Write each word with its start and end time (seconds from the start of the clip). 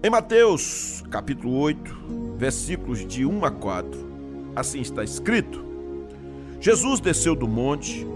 Em 0.00 0.08
Mateus, 0.08 1.02
capítulo 1.10 1.58
8, 1.58 2.36
versículos 2.36 3.04
de 3.04 3.26
1 3.26 3.44
a 3.44 3.50
4, 3.50 4.52
assim 4.54 4.80
está 4.80 5.02
escrito: 5.02 5.64
Jesus 6.60 7.00
desceu 7.00 7.34
do 7.34 7.48
monte 7.48 8.06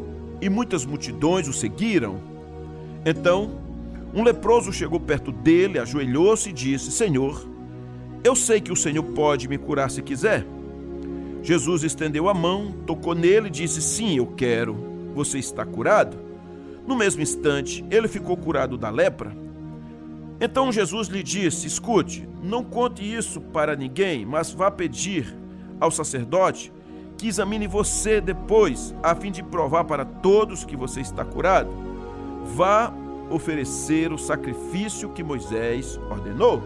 e 0.40 0.48
muitas 0.48 0.86
multidões 0.86 1.48
o 1.48 1.52
seguiram. 1.52 2.20
Então, 3.04 3.58
um 4.14 4.22
leproso 4.22 4.72
chegou 4.72 5.00
perto 5.00 5.32
dele, 5.32 5.80
ajoelhou-se 5.80 6.50
e 6.50 6.52
disse: 6.52 6.92
Senhor, 6.92 7.44
eu 8.22 8.36
sei 8.36 8.60
que 8.60 8.70
o 8.70 8.76
Senhor 8.76 9.02
pode 9.02 9.48
me 9.48 9.58
curar 9.58 9.90
se 9.90 10.02
quiser. 10.02 10.46
Jesus 11.42 11.82
estendeu 11.82 12.28
a 12.28 12.34
mão, 12.34 12.70
tocou 12.86 13.12
nele 13.12 13.48
e 13.48 13.50
disse: 13.50 13.82
Sim, 13.82 14.18
eu 14.18 14.26
quero. 14.28 14.76
Você 15.16 15.40
está 15.40 15.66
curado? 15.66 16.16
No 16.86 16.94
mesmo 16.94 17.22
instante, 17.22 17.84
ele 17.90 18.06
ficou 18.06 18.36
curado 18.36 18.78
da 18.78 18.88
lepra. 18.88 19.41
Então 20.44 20.72
Jesus 20.72 21.06
lhe 21.06 21.22
disse: 21.22 21.68
Escute, 21.68 22.28
não 22.42 22.64
conte 22.64 23.00
isso 23.00 23.40
para 23.40 23.76
ninguém, 23.76 24.26
mas 24.26 24.50
vá 24.50 24.72
pedir 24.72 25.32
ao 25.78 25.88
sacerdote 25.88 26.72
que 27.16 27.28
examine 27.28 27.68
você 27.68 28.20
depois, 28.20 28.92
a 29.00 29.14
fim 29.14 29.30
de 29.30 29.40
provar 29.40 29.84
para 29.84 30.04
todos 30.04 30.64
que 30.64 30.76
você 30.76 31.00
está 31.00 31.24
curado. 31.24 31.70
Vá 32.56 32.92
oferecer 33.30 34.12
o 34.12 34.18
sacrifício 34.18 35.10
que 35.10 35.22
Moisés 35.22 35.96
ordenou. 36.10 36.60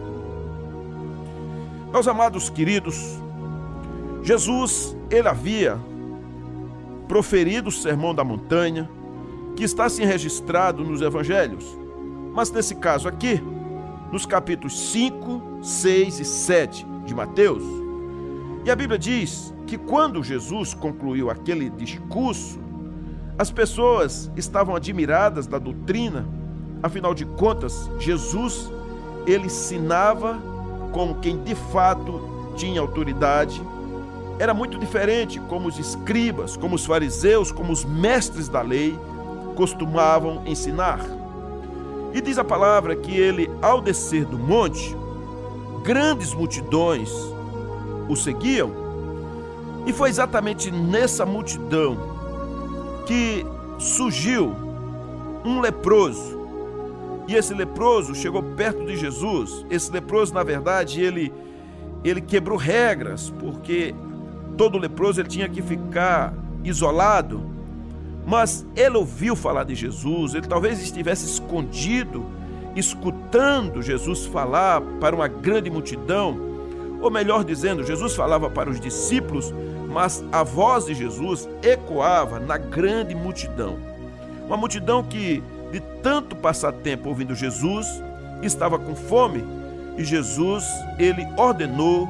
Meus 1.93 2.09
amados 2.09 2.49
queridos, 2.49 3.21
Jesus, 4.23 4.97
ele 5.11 5.29
havia 5.29 5.79
proferido 7.07 7.69
o 7.69 7.73
sermão 7.73 8.15
da 8.15 8.25
montanha, 8.25 8.89
que 9.55 9.65
está 9.65 9.85
assim 9.85 10.07
registrado 10.07 10.83
nos 10.83 11.03
evangelhos. 11.03 11.65
Mas 12.33 12.51
nesse 12.51 12.75
caso 12.75 13.07
aqui, 13.07 13.43
nos 14.13 14.27
capítulos 14.27 14.79
5, 14.91 15.61
6 15.63 16.21
e 16.21 16.25
7 16.25 16.87
de 17.05 17.15
Mateus, 17.15 17.63
e 18.67 18.71
a 18.71 18.75
Bíblia 18.75 18.99
diz 18.99 19.55
que 19.65 19.79
quando 19.79 20.25
Jesus 20.25 20.75
concluiu 20.75 21.31
aquele 21.31 21.71
discurso, 21.71 22.59
as 23.39 23.49
pessoas 23.49 24.29
estavam 24.37 24.75
admiradas 24.75 25.47
da 25.47 25.57
doutrina, 25.57 26.27
afinal 26.83 27.15
de 27.15 27.25
contas, 27.25 27.89
Jesus 28.01 28.69
ele 29.25 29.47
ensinava 29.47 30.37
como 30.91 31.17
quem 31.17 31.41
de 31.45 31.55
fato 31.55 32.53
tinha 32.57 32.81
autoridade. 32.81 33.63
Era 34.39 34.53
muito 34.53 34.79
diferente 34.79 35.39
como 35.41 35.69
os 35.69 35.79
escribas, 35.79 36.57
como 36.57 36.75
os 36.75 36.85
fariseus, 36.85 37.53
como 37.53 37.73
os 37.73 37.85
mestres 37.85 38.49
da 38.49 38.63
lei 38.63 38.99
costumavam 39.55 40.43
ensinar. 40.45 41.01
E 42.17 42.21
diz 42.23 42.39
a 42.39 42.45
palavra 42.45 42.97
que 42.97 43.15
ele, 43.15 43.51
ao 43.61 43.79
descer 43.79 44.25
do 44.25 44.39
monte, 44.39 44.97
grandes 45.85 46.33
multidões 46.33 47.13
o 48.09 48.17
seguiam, 48.17 48.73
e 49.85 49.93
foi 49.93 50.09
exatamente 50.09 50.71
nessa 50.71 51.27
multidão 51.27 51.99
que 53.05 53.45
surgiu 53.79 54.51
um 55.45 55.61
leproso. 55.61 56.41
E 57.29 57.35
esse 57.35 57.53
leproso 57.53 58.15
chegou 58.15 58.43
perto 58.43 58.87
de 58.87 58.97
Jesus. 58.97 59.67
Esse 59.69 59.93
leproso, 59.93 60.33
na 60.33 60.43
verdade, 60.43 61.03
ele 61.03 61.31
ele 62.03 62.23
quebrou 62.23 62.57
regras, 62.57 63.29
porque 63.39 63.95
todo 64.57 64.79
leproso 64.79 65.21
ele 65.21 65.29
tinha 65.29 65.51
que 65.51 65.61
ficar 65.61 66.33
isolado, 66.65 67.43
mas 68.27 68.67
ele 68.75 68.97
ouviu 68.97 69.37
falar 69.37 69.65
de 69.65 69.75
Jesus, 69.77 70.35
ele 70.35 70.49
talvez 70.49 70.83
estivesse 70.83 71.27
escondido, 71.27 72.27
escutando 72.75 73.81
Jesus 73.81 74.27
falar 74.27 74.81
para 75.01 75.15
uma 75.15 75.29
grande 75.29 75.71
multidão, 75.71 76.37
ou 77.01 77.11
melhor 77.11 77.45
dizendo, 77.45 77.85
Jesus 77.85 78.15
falava 78.17 78.51
para 78.51 78.69
os 78.69 78.81
discípulos, 78.81 79.55
mas 79.89 80.25
a 80.33 80.43
voz 80.43 80.87
de 80.87 80.95
Jesus 80.95 81.49
ecoava 81.63 82.41
na 82.41 82.59
grande 82.59 83.15
multidão. 83.15 83.79
Uma 84.45 84.57
multidão 84.57 85.05
que, 85.05 85.43
de 85.71 85.81
tanto 86.03 86.35
passar 86.35 86.73
tempo 86.73 87.09
ouvindo 87.09 87.35
Jesus, 87.35 87.87
estava 88.43 88.79
com 88.79 88.95
fome 88.95 89.45
e 89.97 90.05
Jesus 90.05 90.65
ele 90.99 91.27
ordenou 91.37 92.09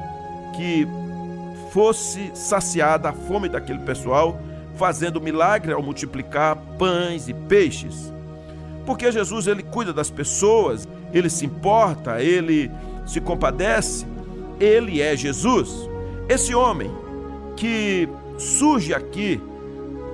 que 0.55 0.87
fosse 1.71 2.31
saciada 2.33 3.09
a 3.09 3.13
fome 3.13 3.47
daquele 3.47 3.79
pessoal, 3.79 4.39
fazendo 4.77 5.19
milagre 5.19 5.73
ao 5.73 5.81
multiplicar 5.81 6.55
pães 6.77 7.27
e 7.27 7.33
peixes. 7.33 8.13
Porque 8.85 9.11
Jesus 9.11 9.47
ele 9.47 9.63
cuida 9.63 9.91
das 9.91 10.09
pessoas, 10.09 10.87
ele 11.11 11.29
se 11.29 11.45
importa, 11.45 12.21
ele 12.21 12.71
se 13.05 13.19
compadece, 13.19 14.05
ele 14.59 15.01
é 15.01 15.15
Jesus. 15.15 15.89
Esse 16.29 16.55
homem 16.55 16.89
que 17.55 18.07
surge 18.37 18.93
aqui 18.93 19.41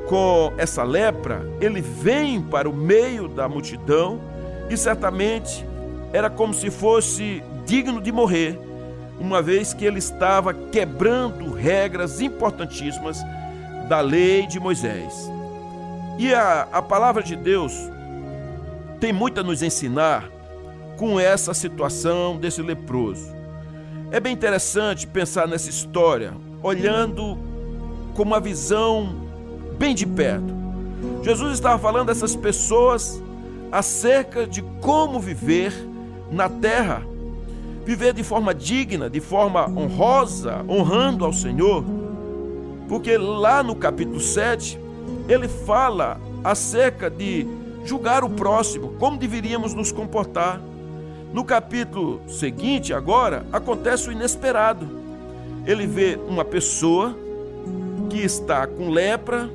com 0.07 0.53
essa 0.57 0.83
lepra, 0.83 1.45
ele 1.61 1.81
vem 1.81 2.41
para 2.41 2.69
o 2.69 2.73
meio 2.73 3.27
da 3.27 3.47
multidão 3.47 4.19
e 4.69 4.77
certamente 4.77 5.65
era 6.11 6.29
como 6.29 6.53
se 6.53 6.69
fosse 6.69 7.43
digno 7.65 8.01
de 8.01 8.11
morrer 8.11 8.59
uma 9.19 9.41
vez 9.41 9.73
que 9.73 9.85
ele 9.85 9.99
estava 9.99 10.53
quebrando 10.53 11.51
regras 11.53 12.19
importantíssimas 12.19 13.23
da 13.87 13.99
lei 14.01 14.47
de 14.47 14.59
Moisés. 14.59 15.29
E 16.17 16.33
a, 16.33 16.67
a 16.71 16.81
palavra 16.81 17.23
de 17.23 17.35
Deus 17.35 17.73
tem 18.99 19.11
muito 19.11 19.39
a 19.39 19.43
nos 19.43 19.61
ensinar 19.61 20.29
com 20.97 21.19
essa 21.19 21.53
situação 21.53 22.37
desse 22.37 22.61
leproso. 22.61 23.33
É 24.11 24.19
bem 24.19 24.33
interessante 24.33 25.07
pensar 25.07 25.47
nessa 25.47 25.69
história, 25.69 26.33
olhando 26.61 27.37
com 28.13 28.23
uma 28.23 28.39
visão 28.39 29.15
bem 29.77 29.95
de 29.95 30.05
perto. 30.05 30.53
Jesus 31.23 31.53
estava 31.53 31.79
falando 31.79 32.07
dessas 32.07 32.35
pessoas 32.35 33.21
acerca 33.71 34.45
de 34.45 34.61
como 34.81 35.19
viver 35.19 35.73
na 36.31 36.47
terra 36.47 37.01
viver 37.85 38.13
de 38.13 38.23
forma 38.23 38.53
digna, 38.53 39.09
de 39.09 39.19
forma 39.19 39.67
honrosa, 39.67 40.63
honrando 40.67 41.25
ao 41.25 41.33
Senhor. 41.33 41.83
Porque 42.93 43.17
lá 43.17 43.63
no 43.63 43.75
capítulo 43.75 44.19
7, 44.19 44.79
ele 45.27 45.47
fala 45.47 46.21
acerca 46.43 47.09
de 47.09 47.47
julgar 47.83 48.23
o 48.23 48.29
próximo, 48.29 48.93
como 48.99 49.17
deveríamos 49.17 49.73
nos 49.73 49.91
comportar. 49.91 50.61
No 51.33 51.43
capítulo 51.43 52.21
seguinte, 52.27 52.93
agora, 52.93 53.47
acontece 53.51 54.09
o 54.09 54.11
inesperado. 54.11 54.87
Ele 55.65 55.87
vê 55.87 56.19
uma 56.27 56.45
pessoa 56.45 57.17
que 58.11 58.19
está 58.19 58.67
com 58.67 58.91
lepra, 58.91 59.49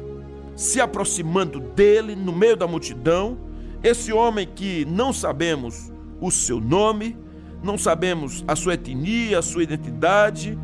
se 0.57 0.81
aproximando 0.81 1.61
dele 1.61 2.17
no 2.17 2.33
meio 2.33 2.57
da 2.57 2.67
multidão. 2.67 3.39
Esse 3.85 4.13
homem 4.13 4.49
que 4.53 4.85
não 4.85 5.13
sabemos 5.13 5.93
o 6.21 6.29
seu 6.33 6.61
nome, 6.61 7.17
não 7.63 7.79
sabemos 7.79 8.43
a 8.49 8.57
sua 8.57 8.75
etnia, 8.75 9.39
a 9.39 9.43
sua 9.43 9.63
identidade, 9.63 10.59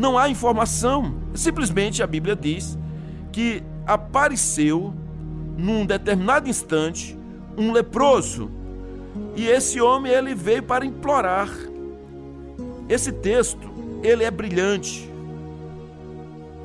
não 0.00 0.18
há 0.18 0.28
informação. 0.28 1.14
Simplesmente 1.34 2.02
a 2.02 2.06
Bíblia 2.06 2.34
diz 2.34 2.78
que 3.30 3.62
apareceu 3.86 4.94
num 5.56 5.84
determinado 5.84 6.48
instante 6.48 7.16
um 7.56 7.70
leproso. 7.70 8.50
E 9.36 9.46
esse 9.46 9.80
homem 9.80 10.10
ele 10.10 10.34
veio 10.34 10.62
para 10.62 10.86
implorar. 10.86 11.50
Esse 12.88 13.12
texto, 13.12 13.70
ele 14.02 14.24
é 14.24 14.30
brilhante. 14.30 15.08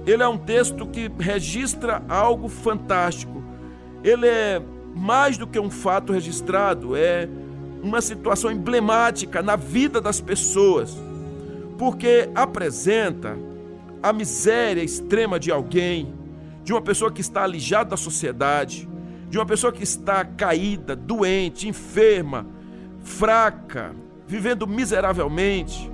Ele 0.07 0.23
é 0.23 0.27
um 0.27 0.37
texto 0.37 0.87
que 0.87 1.11
registra 1.19 2.01
algo 2.07 2.47
fantástico. 2.47 3.43
Ele 4.03 4.27
é 4.27 4.61
mais 4.95 5.37
do 5.37 5.45
que 5.45 5.59
um 5.59 5.69
fato 5.69 6.13
registrado, 6.13 6.95
é 6.95 7.27
uma 7.83 7.99
situação 8.01 8.49
emblemática 8.49 9.41
na 9.41 9.57
vida 9.57 9.99
das 9.99 10.21
pessoas, 10.21 10.95
porque 11.77 12.29
apresenta 12.33 13.37
a 14.01 14.13
miséria 14.13 14.83
extrema 14.83 15.39
de 15.39 15.51
alguém, 15.51 16.13
de 16.63 16.71
uma 16.71 16.81
pessoa 16.81 17.11
que 17.11 17.21
está 17.21 17.43
alijada 17.43 17.91
da 17.91 17.97
sociedade, 17.97 18.87
de 19.29 19.37
uma 19.37 19.45
pessoa 19.45 19.73
que 19.73 19.83
está 19.83 20.23
caída, 20.23 20.95
doente, 20.95 21.67
enferma, 21.67 22.45
fraca, 23.01 23.95
vivendo 24.27 24.65
miseravelmente, 24.65 25.91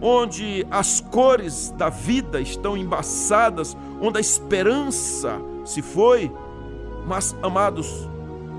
onde 0.00 0.66
as 0.70 1.00
cores 1.00 1.70
da 1.70 1.88
vida 1.88 2.40
estão 2.40 2.76
embaçadas, 2.76 3.76
onde 4.00 4.18
a 4.18 4.20
esperança 4.20 5.40
se 5.64 5.80
foi. 5.80 6.30
Mas, 7.06 7.34
amados, 7.42 8.08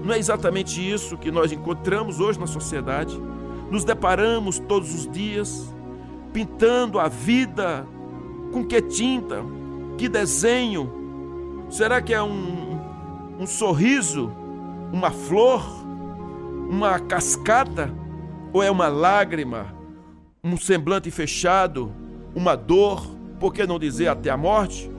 não 0.03 0.13
é 0.13 0.17
exatamente 0.17 0.81
isso 0.81 1.17
que 1.17 1.31
nós 1.31 1.51
encontramos 1.51 2.19
hoje 2.19 2.39
na 2.39 2.47
sociedade? 2.47 3.19
Nos 3.69 3.83
deparamos 3.83 4.59
todos 4.59 4.93
os 4.93 5.09
dias 5.09 5.74
pintando 6.35 6.99
a 6.99 7.07
vida 7.07 7.87
com 8.51 8.65
que 8.65 8.81
tinta, 8.81 9.41
que 9.97 10.09
desenho? 10.09 11.65
Será 11.69 12.01
que 12.01 12.13
é 12.13 12.21
um, 12.21 12.77
um 13.39 13.47
sorriso, 13.47 14.29
uma 14.91 15.11
flor, 15.11 15.63
uma 16.69 16.99
cascata 16.99 17.89
ou 18.51 18.61
é 18.61 18.69
uma 18.69 18.89
lágrima, 18.89 19.73
um 20.43 20.57
semblante 20.57 21.09
fechado, 21.09 21.89
uma 22.35 22.53
dor, 22.57 23.07
por 23.39 23.53
que 23.53 23.65
não 23.65 23.79
dizer 23.79 24.09
até 24.09 24.29
a 24.29 24.35
morte? 24.35 24.91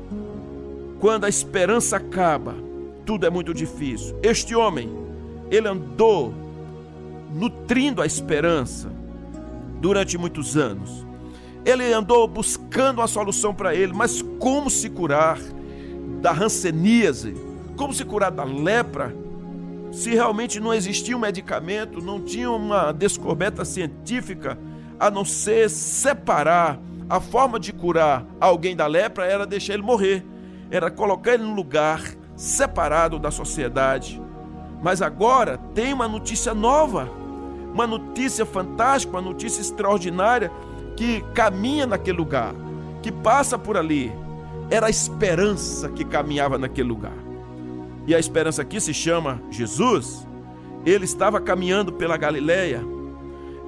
Quando 0.99 1.25
a 1.25 1.29
esperança 1.29 1.99
acaba, 1.99 2.55
tudo 3.05 3.27
é 3.27 3.31
muito 3.31 3.53
difícil. 3.53 4.19
Este 4.23 4.57
homem, 4.57 4.89
ele 5.51 5.69
andou 5.69 6.33
nutrindo 7.35 8.01
a 8.01 8.07
esperança 8.07 8.91
durante 9.83 10.17
muitos 10.17 10.57
anos. 10.57 11.06
Ele 11.67 11.93
andou 11.93 12.29
buscando 12.29 13.01
uma 13.01 13.09
solução 13.09 13.53
para 13.53 13.75
ele, 13.75 13.93
mas 13.93 14.23
como 14.39 14.71
se 14.71 14.89
curar 14.89 15.37
da 16.23 16.31
ranceníase? 16.31 17.35
Como 17.77 17.93
se 17.93 18.05
curar 18.05 18.31
da 18.31 18.45
lepra? 18.45 19.13
Se 19.91 20.15
realmente 20.15 20.61
não 20.61 20.73
existia 20.73 21.17
um 21.17 21.21
medicamento, 21.21 22.01
não 22.01 22.21
tinha 22.21 22.49
uma 22.53 22.93
descoberta 22.93 23.65
científica 23.65 24.57
a 24.99 25.11
não 25.11 25.25
ser 25.25 25.69
separar 25.69 26.79
a 27.11 27.21
forma 27.21 27.59
de 27.59 27.73
curar 27.73 28.25
alguém 28.41 28.77
da 28.77 28.87
lepra 28.87 29.27
era 29.27 29.45
deixar 29.45 29.75
ele 29.75 29.83
morrer, 29.83 30.25
era 30.71 30.89
colocar 30.89 31.35
ele 31.35 31.43
num 31.43 31.55
lugar 31.55 32.01
separado 32.37 33.19
da 33.19 33.33
sociedade. 33.33 34.23
Mas 34.83 35.03
agora 35.03 35.59
tem 35.75 35.93
uma 35.93 36.07
notícia 36.07 36.55
nova, 36.55 37.11
uma 37.73 37.89
notícia 37.89 38.47
fantástica, 38.47 39.17
uma 39.17 39.23
notícia 39.23 39.61
extraordinária 39.61 40.53
que 40.97 41.21
caminha 41.35 41.87
naquele 41.87 42.17
lugar, 42.17 42.55
que 43.03 43.13
passa 43.13 43.59
por 43.59 43.77
ali. 43.77 44.13
Era 44.71 44.87
a 44.87 44.91
esperança 44.91 45.89
que 45.91 46.05
caminhava 46.05 46.59
naquele 46.59 46.89
lugar. 46.89 47.17
E 48.07 48.15
a 48.15 48.19
esperança 48.19 48.63
aqui 48.63 48.81
se 48.81 48.95
chama 48.95 49.41
Jesus. 49.51 50.27
Ele 50.85 51.05
estava 51.05 51.41
caminhando 51.41 51.93
pela 51.93 52.17
Galileia 52.17 52.83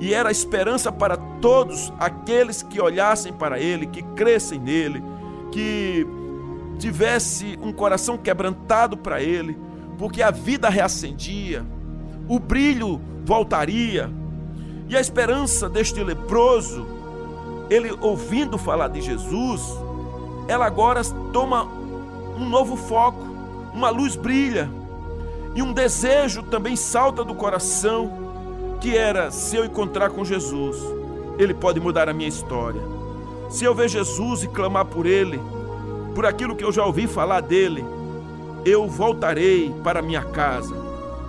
e 0.00 0.14
era 0.14 0.28
a 0.28 0.32
esperança 0.32 0.92
para 0.92 1.16
todos 1.16 1.92
aqueles 1.98 2.62
que 2.62 2.80
olhassem 2.80 3.32
para 3.32 3.58
ele, 3.58 3.86
que 3.86 4.02
crescem 4.02 4.58
nele, 4.58 5.02
que 5.50 6.06
tivesse 6.78 7.58
um 7.60 7.72
coração 7.72 8.16
quebrantado 8.16 8.96
para 8.96 9.20
ele, 9.20 9.58
porque 9.98 10.22
a 10.22 10.30
vida 10.30 10.68
reacendia, 10.68 11.66
o 12.28 12.38
brilho 12.38 13.00
voltaria. 13.24 14.08
E 14.88 14.96
a 14.96 15.00
esperança 15.00 15.68
deste 15.68 16.02
leproso, 16.02 16.86
ele 17.70 17.96
ouvindo 18.00 18.56
falar 18.56 18.88
de 18.88 19.00
Jesus, 19.00 19.62
ela 20.46 20.66
agora 20.66 21.02
toma 21.32 21.64
um 22.36 22.48
novo 22.48 22.76
foco, 22.76 23.20
uma 23.74 23.90
luz 23.90 24.16
brilha, 24.16 24.70
e 25.54 25.62
um 25.62 25.72
desejo 25.72 26.42
também 26.42 26.76
salta 26.76 27.24
do 27.24 27.34
coração 27.34 28.28
que 28.80 28.96
era: 28.96 29.30
se 29.30 29.56
eu 29.56 29.64
encontrar 29.64 30.10
com 30.10 30.24
Jesus, 30.24 30.76
Ele 31.38 31.52
pode 31.52 31.80
mudar 31.80 32.08
a 32.08 32.12
minha 32.12 32.28
história. 32.28 32.80
Se 33.50 33.64
eu 33.64 33.74
ver 33.74 33.88
Jesus 33.88 34.42
e 34.42 34.48
clamar 34.48 34.84
por 34.84 35.06
Ele, 35.06 35.40
por 36.14 36.26
aquilo 36.26 36.54
que 36.54 36.64
eu 36.64 36.72
já 36.72 36.84
ouvi 36.84 37.06
falar 37.06 37.40
dele, 37.40 37.84
eu 38.64 38.86
voltarei 38.86 39.74
para 39.82 40.02
minha 40.02 40.22
casa, 40.22 40.74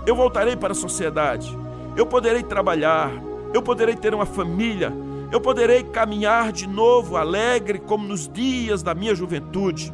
eu 0.06 0.14
voltarei 0.14 0.56
para 0.56 0.72
a 0.72 0.76
sociedade, 0.76 1.56
eu 1.96 2.06
poderei 2.06 2.42
trabalhar, 2.42 3.10
eu 3.52 3.62
poderei 3.62 3.96
ter 3.96 4.14
uma 4.14 4.26
família, 4.26 4.92
eu 5.30 5.40
poderei 5.40 5.84
caminhar 5.84 6.52
de 6.52 6.66
novo 6.66 7.16
alegre 7.16 7.78
como 7.78 8.06
nos 8.06 8.28
dias 8.28 8.82
da 8.82 8.94
minha 8.94 9.14
juventude. 9.14 9.92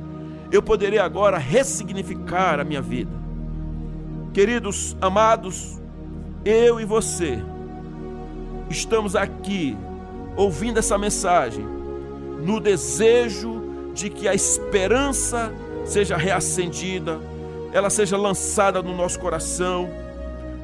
Eu 0.51 0.63
poderei 0.63 0.99
agora 0.99 1.37
ressignificar 1.39 2.59
a 2.61 2.65
minha 2.65 2.81
vida. 2.81 3.13
Queridos 4.33 4.97
amados, 5.01 5.81
eu 6.45 6.81
e 6.81 6.85
você 6.85 7.43
estamos 8.71 9.15
aqui 9.15 9.77
ouvindo 10.37 10.79
essa 10.79 10.99
mensagem 10.99 11.65
no 12.43 12.61
desejo 12.61 13.63
de 13.95 14.11
que 14.11 14.29
a 14.29 14.35
esperança 14.35 15.53
seja 15.85 16.17
reacendida, 16.17 17.21
ela 17.73 17.89
seja 17.89 18.17
lançada 18.17 18.83
no 18.83 18.95
nosso 18.95 19.19
coração, 19.19 19.89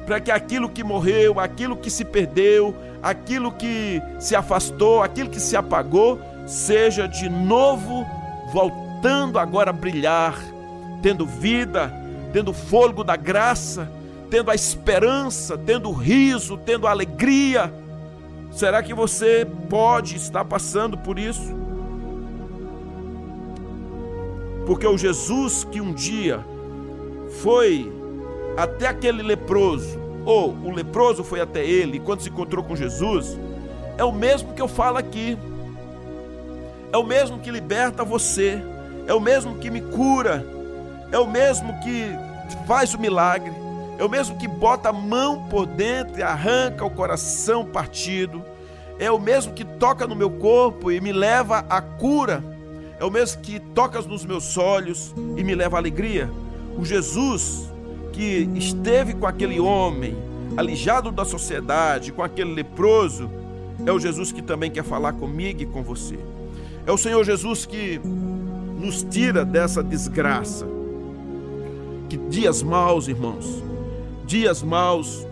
para 0.05 0.19
que 0.19 0.31
aquilo 0.31 0.69
que 0.69 0.83
morreu, 0.83 1.39
aquilo 1.39 1.77
que 1.77 1.89
se 1.89 2.03
perdeu, 2.03 2.75
aquilo 3.01 3.51
que 3.51 4.01
se 4.19 4.35
afastou, 4.35 5.01
aquilo 5.01 5.29
que 5.29 5.39
se 5.39 5.55
apagou, 5.55 6.19
seja 6.45 7.07
de 7.07 7.29
novo 7.29 8.05
voltando 8.51 9.39
agora 9.39 9.69
a 9.69 9.73
brilhar, 9.73 10.37
tendo 11.01 11.25
vida, 11.25 11.91
tendo 12.31 12.53
fôlego 12.53 13.03
da 13.03 13.15
graça 13.15 13.89
tendo 14.33 14.49
a 14.49 14.55
esperança, 14.55 15.55
tendo 15.55 15.89
o 15.89 15.93
riso, 15.93 16.57
tendo 16.57 16.87
a 16.87 16.89
alegria. 16.89 17.71
Será 18.51 18.81
que 18.81 18.91
você 18.91 19.47
pode 19.69 20.15
estar 20.15 20.43
passando 20.43 20.97
por 20.97 21.19
isso? 21.19 21.53
Porque 24.65 24.87
o 24.87 24.97
Jesus 24.97 25.63
que 25.65 25.79
um 25.79 25.93
dia 25.93 26.43
foi 27.43 27.93
até 28.57 28.87
aquele 28.87 29.23
leproso, 29.23 29.99
ou 30.25 30.51
o 30.51 30.71
leproso 30.71 31.23
foi 31.23 31.41
até 31.41 31.65
ele 31.65 31.99
quando 31.99 32.21
se 32.21 32.29
encontrou 32.29 32.63
com 32.63 32.75
Jesus, 32.75 33.37
é 33.97 34.03
o 34.03 34.11
mesmo 34.11 34.53
que 34.53 34.61
eu 34.61 34.67
falo 34.67 34.97
aqui. 34.97 35.37
É 36.91 36.97
o 36.97 37.03
mesmo 37.03 37.39
que 37.39 37.49
liberta 37.49 38.03
você, 38.03 38.61
é 39.07 39.13
o 39.13 39.19
mesmo 39.19 39.57
que 39.57 39.71
me 39.71 39.81
cura, 39.81 40.45
é 41.11 41.17
o 41.17 41.25
mesmo 41.25 41.73
que 41.81 42.11
faz 42.67 42.93
o 42.93 42.99
milagre, 42.99 43.51
é 43.97 44.03
o 44.03 44.09
mesmo 44.09 44.37
que 44.37 44.47
bota 44.47 44.89
a 44.89 44.93
mão 44.93 45.47
por 45.49 45.65
dentro 45.65 46.19
e 46.19 46.23
arranca 46.23 46.85
o 46.85 46.91
coração 46.91 47.65
partido. 47.65 48.43
É 48.99 49.11
o 49.11 49.19
mesmo 49.19 49.53
que 49.53 49.65
toca 49.65 50.05
no 50.05 50.15
meu 50.15 50.29
corpo 50.29 50.91
e 50.91 51.01
me 51.01 51.11
leva 51.11 51.65
à 51.67 51.81
cura. 51.81 52.43
É 52.99 53.03
o 53.03 53.09
mesmo 53.09 53.41
que 53.41 53.59
toca 53.59 53.99
nos 54.01 54.23
meus 54.23 54.55
olhos 54.55 55.13
e 55.35 55.43
me 55.43 55.55
leva 55.55 55.77
à 55.77 55.79
alegria. 55.79 56.29
O 56.77 56.85
Jesus 56.85 57.72
que 58.13 58.47
esteve 58.55 59.13
com 59.13 59.25
aquele 59.25 59.59
homem, 59.59 60.15
alijado 60.55 61.11
da 61.11 61.25
sociedade, 61.25 62.11
com 62.11 62.23
aquele 62.23 62.53
leproso, 62.53 63.29
é 63.85 63.91
o 63.91 63.99
Jesus 63.99 64.31
que 64.31 64.41
também 64.41 64.71
quer 64.71 64.83
falar 64.83 65.13
comigo 65.13 65.61
e 65.61 65.65
com 65.65 65.83
você. 65.83 66.17
É 66.85 66.91
o 66.91 66.97
Senhor 66.97 67.23
Jesus 67.23 67.65
que 67.65 67.99
nos 68.79 69.03
tira 69.03 69.43
dessa 69.43 69.83
desgraça. 69.83 70.65
Que 72.07 72.17
dias 72.17 72.61
maus, 72.61 73.07
irmãos, 73.07 73.63
dias 74.25 74.61
maus, 74.61 75.25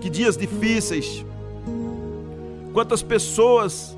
que 0.00 0.08
dias 0.08 0.36
difíceis. 0.36 1.24
Quantas 2.72 3.02
pessoas 3.02 3.96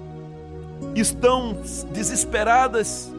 estão 0.95 1.57
desesperadas 1.93 3.13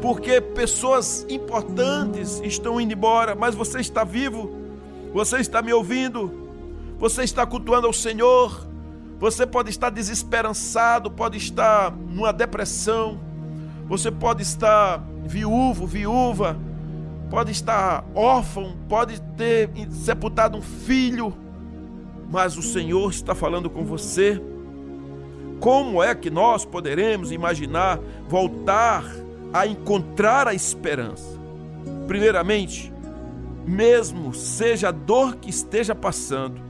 porque 0.00 0.40
pessoas 0.40 1.26
importantes 1.28 2.40
estão 2.44 2.80
indo 2.80 2.92
embora, 2.92 3.34
mas 3.34 3.54
você 3.54 3.80
está 3.80 4.04
vivo, 4.04 4.50
você 5.12 5.38
está 5.38 5.60
me 5.60 5.72
ouvindo, 5.72 6.30
você 6.98 7.22
está 7.22 7.44
cultuando 7.46 7.86
ao 7.86 7.92
Senhor. 7.92 8.66
Você 9.18 9.44
pode 9.44 9.68
estar 9.68 9.90
desesperançado, 9.90 11.10
pode 11.10 11.38
estar 11.38 11.90
numa 11.90 12.32
depressão, 12.32 13.18
você 13.88 14.12
pode 14.12 14.42
estar 14.42 15.02
viúvo, 15.24 15.88
viúva, 15.88 16.56
pode 17.28 17.50
estar 17.50 18.04
órfão, 18.14 18.76
pode 18.88 19.20
ter 19.36 19.70
sepultado 19.90 20.56
um 20.56 20.62
filho, 20.62 21.36
mas 22.30 22.56
o 22.56 22.62
Senhor 22.62 23.10
está 23.10 23.34
falando 23.34 23.68
com 23.68 23.84
você. 23.84 24.40
Como 25.58 26.00
é 26.00 26.14
que 26.14 26.30
nós 26.30 26.64
poderemos 26.64 27.32
imaginar 27.32 27.98
voltar 28.28 29.02
a 29.52 29.66
encontrar 29.66 30.46
a 30.48 30.54
esperança? 30.54 31.38
Primeiramente, 32.06 32.92
mesmo 33.66 34.34
seja 34.34 34.88
a 34.88 34.92
dor 34.92 35.36
que 35.36 35.50
esteja 35.50 35.94
passando, 35.94 36.60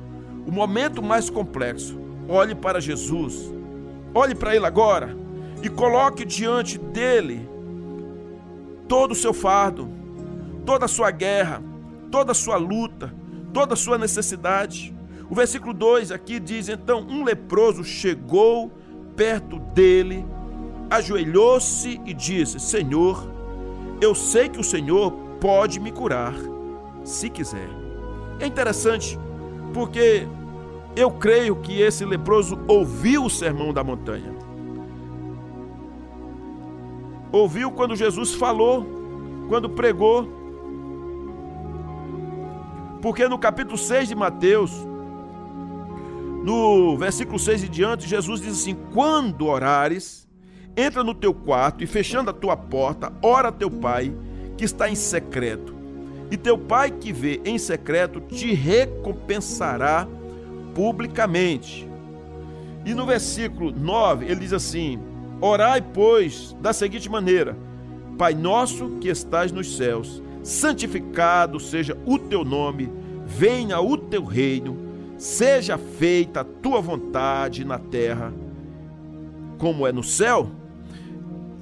o 0.47 0.51
momento 0.51 1.03
mais 1.03 1.31
complexo, 1.31 1.99
olhe 2.29 2.55
para 2.55 2.81
Jesus, 2.81 3.53
olhe 4.15 4.35
para 4.35 4.57
Ele 4.57 4.67
agora 4.67 5.17
e 5.63 5.69
coloque 5.69 6.25
diante 6.25 6.79
dele 6.79 7.49
todo 8.89 9.13
o 9.13 9.15
seu 9.15 9.33
fardo, 9.33 9.89
toda 10.65 10.87
a 10.87 10.89
sua 10.89 11.11
guerra, 11.11 11.63
toda 12.11 12.33
a 12.33 12.35
sua 12.35 12.57
luta, 12.57 13.15
toda 13.53 13.75
a 13.75 13.77
sua 13.77 13.99
necessidade. 13.99 14.95
O 15.31 15.35
versículo 15.35 15.75
2 15.75 16.11
aqui 16.11 16.41
diz: 16.41 16.69
Então 16.69 17.01
um 17.01 17.23
leproso 17.23 17.85
chegou 17.85 18.73
perto 19.15 19.59
dele, 19.59 20.25
ajoelhou-se 20.91 22.01
e 22.05 22.15
disse: 22.15 22.59
Senhor, 22.59 23.27
eu 24.01 24.15
sei 24.15 24.49
que 24.49 24.61
o 24.61 24.65
Senhor 24.65 25.13
pode 25.41 25.81
me 25.81 25.93
curar, 25.93 26.35
se 27.05 27.29
quiser. 27.29 27.69
É 28.41 28.47
interessante, 28.47 29.19
porque 29.73 30.27
eu 30.97 31.11
creio 31.11 31.57
que 31.57 31.81
esse 31.81 32.05
leproso 32.05 32.59
ouviu 32.67 33.25
o 33.25 33.31
sermão 33.31 33.73
da 33.73 33.83
montanha. 33.83 34.35
Ouviu 37.31 37.71
quando 37.71 37.95
Jesus 37.95 38.35
falou, 38.35 38.87
quando 39.49 39.69
pregou, 39.69 40.27
porque 43.01 43.29
no 43.29 43.39
capítulo 43.39 43.79
6 43.79 44.09
de 44.09 44.15
Mateus, 44.15 44.73
no 46.43 46.97
versículo 46.97 47.39
6 47.39 47.65
e 47.65 47.69
diante, 47.69 48.09
Jesus 48.09 48.41
diz 48.41 48.53
assim: 48.53 48.77
Quando 48.93 49.47
orares, 49.47 50.28
entra 50.79 51.03
no 51.03 51.13
teu 51.13 51.35
quarto 51.35 51.83
e 51.83 51.87
fechando 51.87 52.31
a 52.31 52.33
tua 52.33 52.57
porta, 52.57 53.13
ora 53.21 53.49
a 53.49 53.53
teu 53.53 53.69
pai 53.69 54.13
que 54.57 54.65
está 54.65 54.89
em 54.89 54.95
secreto. 54.95 55.75
E 56.31 56.37
teu 56.37 56.57
pai 56.57 56.91
que 56.91 57.13
vê 57.13 57.41
em 57.45 57.59
secreto 57.59 58.21
te 58.21 58.53
recompensará 58.53 60.07
publicamente. 60.75 61.89
E 62.85 62.95
no 62.95 63.05
versículo 63.05 63.73
9, 63.73 64.27
ele 64.27 64.41
diz 64.41 64.53
assim: 64.53 65.01
Orai, 65.41 65.83
pois, 65.83 66.57
da 66.61 66.73
seguinte 66.73 67.11
maneira: 67.11 67.57
Pai 68.17 68.35
nosso 68.35 68.99
que 69.01 69.09
estás 69.09 69.51
nos 69.51 69.77
céus, 69.77 70.23
santificado 70.45 71.59
seja 71.59 71.99
o 72.07 72.19
teu 72.19 72.45
nome, 72.45 72.89
venha 73.27 73.81
o 73.81 73.97
teu 73.97 74.25
reino, 74.25 74.77
seja 75.17 75.77
feita 75.77 76.41
a 76.41 76.45
tua 76.45 76.81
vontade 76.81 77.65
na 77.65 77.79
terra, 77.79 78.33
como 79.59 79.87
é 79.87 79.93
no 79.93 80.05
céu. 80.05 80.49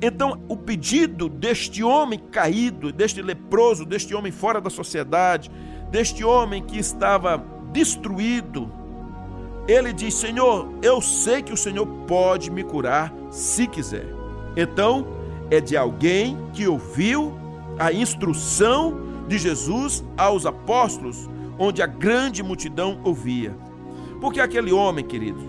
Então, 0.00 0.42
o 0.48 0.56
pedido 0.56 1.28
deste 1.28 1.82
homem 1.82 2.18
caído, 2.18 2.92
deste 2.92 3.22
leproso, 3.22 3.84
deste 3.84 4.14
homem 4.14 4.30
fora 4.30 4.60
da 4.60 4.68
sociedade, 4.68 5.50
deste 5.90 6.22
homem 6.22 6.62
que 6.62 6.78
estava 6.78 7.42
destruído, 7.72 8.70
ele 9.66 9.92
diz: 9.92 10.14
Senhor, 10.14 10.68
eu 10.82 11.00
sei 11.00 11.42
que 11.42 11.52
o 11.52 11.56
Senhor 11.56 11.86
pode 12.06 12.50
me 12.50 12.62
curar 12.62 13.12
se 13.30 13.66
quiser. 13.66 14.06
Então, 14.56 15.06
é 15.50 15.60
de 15.60 15.76
alguém 15.76 16.36
que 16.52 16.66
ouviu 16.66 17.32
a 17.78 17.92
instrução 17.92 19.06
de 19.26 19.38
Jesus 19.38 20.04
aos 20.16 20.46
apóstolos, 20.46 21.28
onde 21.58 21.82
a 21.82 21.86
grande 21.86 22.42
multidão 22.42 23.00
ouvia. 23.02 23.56
Porque 24.20 24.40
aquele 24.40 24.72
homem, 24.72 25.04
querido, 25.04 25.40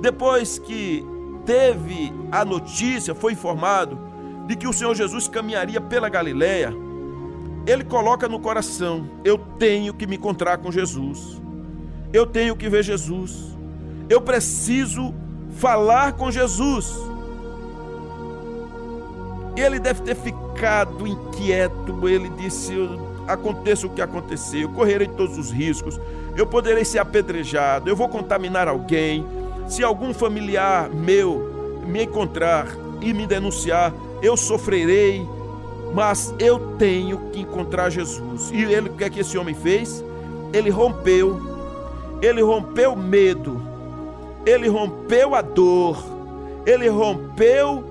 depois 0.00 0.58
que 0.58 1.04
teve 1.46 2.12
a 2.30 2.44
notícia, 2.44 3.14
foi 3.14 3.32
informado 3.32 3.98
de 4.46 4.56
que 4.56 4.66
o 4.66 4.72
Senhor 4.72 4.94
Jesus 4.94 5.28
caminharia 5.28 5.80
pela 5.80 6.08
Galileia, 6.08 6.74
ele 7.66 7.84
coloca 7.84 8.28
no 8.28 8.38
coração: 8.38 9.08
eu 9.24 9.38
tenho 9.38 9.94
que 9.94 10.06
me 10.06 10.16
encontrar 10.16 10.58
com 10.58 10.70
Jesus. 10.70 11.40
Eu 12.12 12.26
tenho 12.26 12.56
que 12.56 12.68
ver 12.68 12.82
Jesus. 12.82 13.56
Eu 14.08 14.20
preciso 14.20 15.14
falar 15.52 16.12
com 16.12 16.30
Jesus. 16.30 16.94
Ele 19.56 19.78
deve 19.78 20.02
ter 20.02 20.14
ficado 20.14 21.06
inquieto. 21.06 22.08
Ele 22.08 22.28
disse: 22.30 22.72
aconteça 23.26 23.86
o 23.86 23.90
que 23.90 24.00
acontecer, 24.00 24.62
eu 24.62 24.68
correrei 24.70 25.08
todos 25.08 25.36
os 25.38 25.50
riscos. 25.50 26.00
Eu 26.36 26.46
poderei 26.46 26.84
ser 26.84 26.98
apedrejado, 26.98 27.88
eu 27.88 27.96
vou 27.96 28.08
contaminar 28.08 28.68
alguém, 28.68 29.26
se 29.66 29.82
algum 29.82 30.14
familiar 30.14 30.88
meu 30.90 31.82
me 31.86 32.04
encontrar 32.04 32.68
e 33.00 33.12
me 33.12 33.26
denunciar, 33.26 33.92
eu 34.22 34.36
sofrerei, 34.36 35.26
mas 35.94 36.34
eu 36.38 36.76
tenho 36.76 37.30
que 37.30 37.40
encontrar 37.40 37.90
Jesus. 37.90 38.50
E 38.52 38.62
ele, 38.62 38.88
o 38.88 38.94
que 38.94 39.04
é 39.04 39.10
que 39.10 39.20
esse 39.20 39.36
homem 39.36 39.54
fez? 39.54 40.04
Ele 40.52 40.70
rompeu, 40.70 41.40
ele 42.22 42.42
rompeu 42.42 42.92
o 42.92 42.96
medo, 42.96 43.60
ele 44.44 44.68
rompeu 44.68 45.34
a 45.34 45.42
dor, 45.42 46.02
ele 46.64 46.88
rompeu 46.88 47.84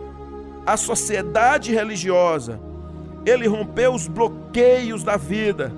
a 0.65 0.75
sociedade 0.77 1.73
religiosa, 1.73 2.59
ele 3.25 3.47
rompeu 3.47 3.93
os 3.93 4.07
bloqueios 4.07 5.03
da 5.03 5.17
vida, 5.17 5.71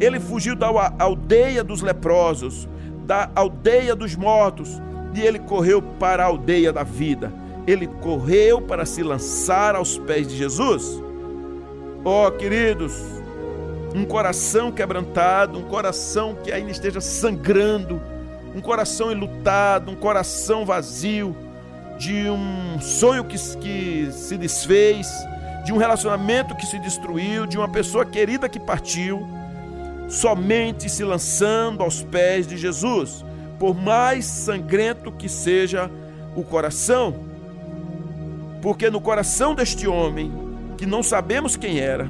ele 0.00 0.20
fugiu 0.20 0.54
da 0.54 0.68
aldeia 0.98 1.64
dos 1.64 1.80
leprosos, 1.80 2.68
da 3.06 3.30
aldeia 3.34 3.96
dos 3.96 4.14
mortos, 4.14 4.80
e 5.18 5.26
ele 5.26 5.38
correu 5.38 5.82
para 5.82 6.22
a 6.22 6.26
aldeia 6.26 6.72
da 6.72 6.82
vida. 6.82 7.32
Ele 7.66 7.86
correu 7.86 8.62
para 8.62 8.86
se 8.86 9.02
lançar 9.02 9.74
aos 9.74 9.98
pés 9.98 10.28
de 10.28 10.36
Jesus. 10.36 11.02
Oh, 12.04 12.30
queridos, 12.30 12.94
um 13.94 14.04
coração 14.04 14.70
quebrantado, 14.70 15.58
um 15.58 15.64
coração 15.64 16.36
que 16.36 16.52
ainda 16.52 16.70
esteja 16.70 17.00
sangrando, 17.00 18.00
um 18.54 18.60
coração 18.60 19.10
enlutado, 19.10 19.90
um 19.90 19.96
coração 19.96 20.64
vazio, 20.64 21.36
de 21.98 22.30
um 22.30 22.80
sonho 22.80 23.24
que, 23.24 23.36
que 23.56 24.08
se 24.12 24.38
desfez, 24.38 25.08
de 25.64 25.72
um 25.72 25.76
relacionamento 25.76 26.54
que 26.54 26.64
se 26.64 26.78
destruiu, 26.78 27.44
de 27.44 27.58
uma 27.58 27.68
pessoa 27.68 28.04
querida 28.04 28.48
que 28.48 28.60
partiu, 28.60 29.26
somente 30.08 30.88
se 30.88 31.02
lançando 31.02 31.82
aos 31.82 32.02
pés 32.02 32.46
de 32.46 32.56
Jesus 32.56 33.24
por 33.58 33.74
mais 33.74 34.24
sangrento 34.24 35.10
que 35.10 35.28
seja 35.28 35.90
o 36.36 36.42
coração. 36.42 37.14
Porque 38.62 38.90
no 38.90 39.00
coração 39.00 39.54
deste 39.54 39.86
homem, 39.86 40.32
que 40.76 40.86
não 40.86 41.02
sabemos 41.02 41.56
quem 41.56 41.80
era, 41.80 42.08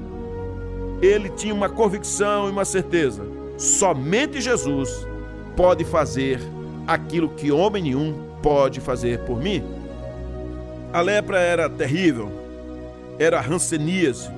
ele 1.00 1.30
tinha 1.30 1.54
uma 1.54 1.68
convicção 1.68 2.48
e 2.48 2.50
uma 2.50 2.64
certeza: 2.64 3.24
somente 3.56 4.40
Jesus 4.40 5.06
pode 5.56 5.84
fazer 5.84 6.40
aquilo 6.86 7.28
que 7.30 7.50
homem 7.50 7.82
nenhum 7.82 8.28
pode 8.42 8.80
fazer 8.80 9.20
por 9.20 9.40
mim. 9.40 9.62
A 10.92 11.00
lepra 11.00 11.38
era 11.38 11.68
terrível, 11.68 12.30
era 13.18 13.40
ranceníase. 13.40 14.30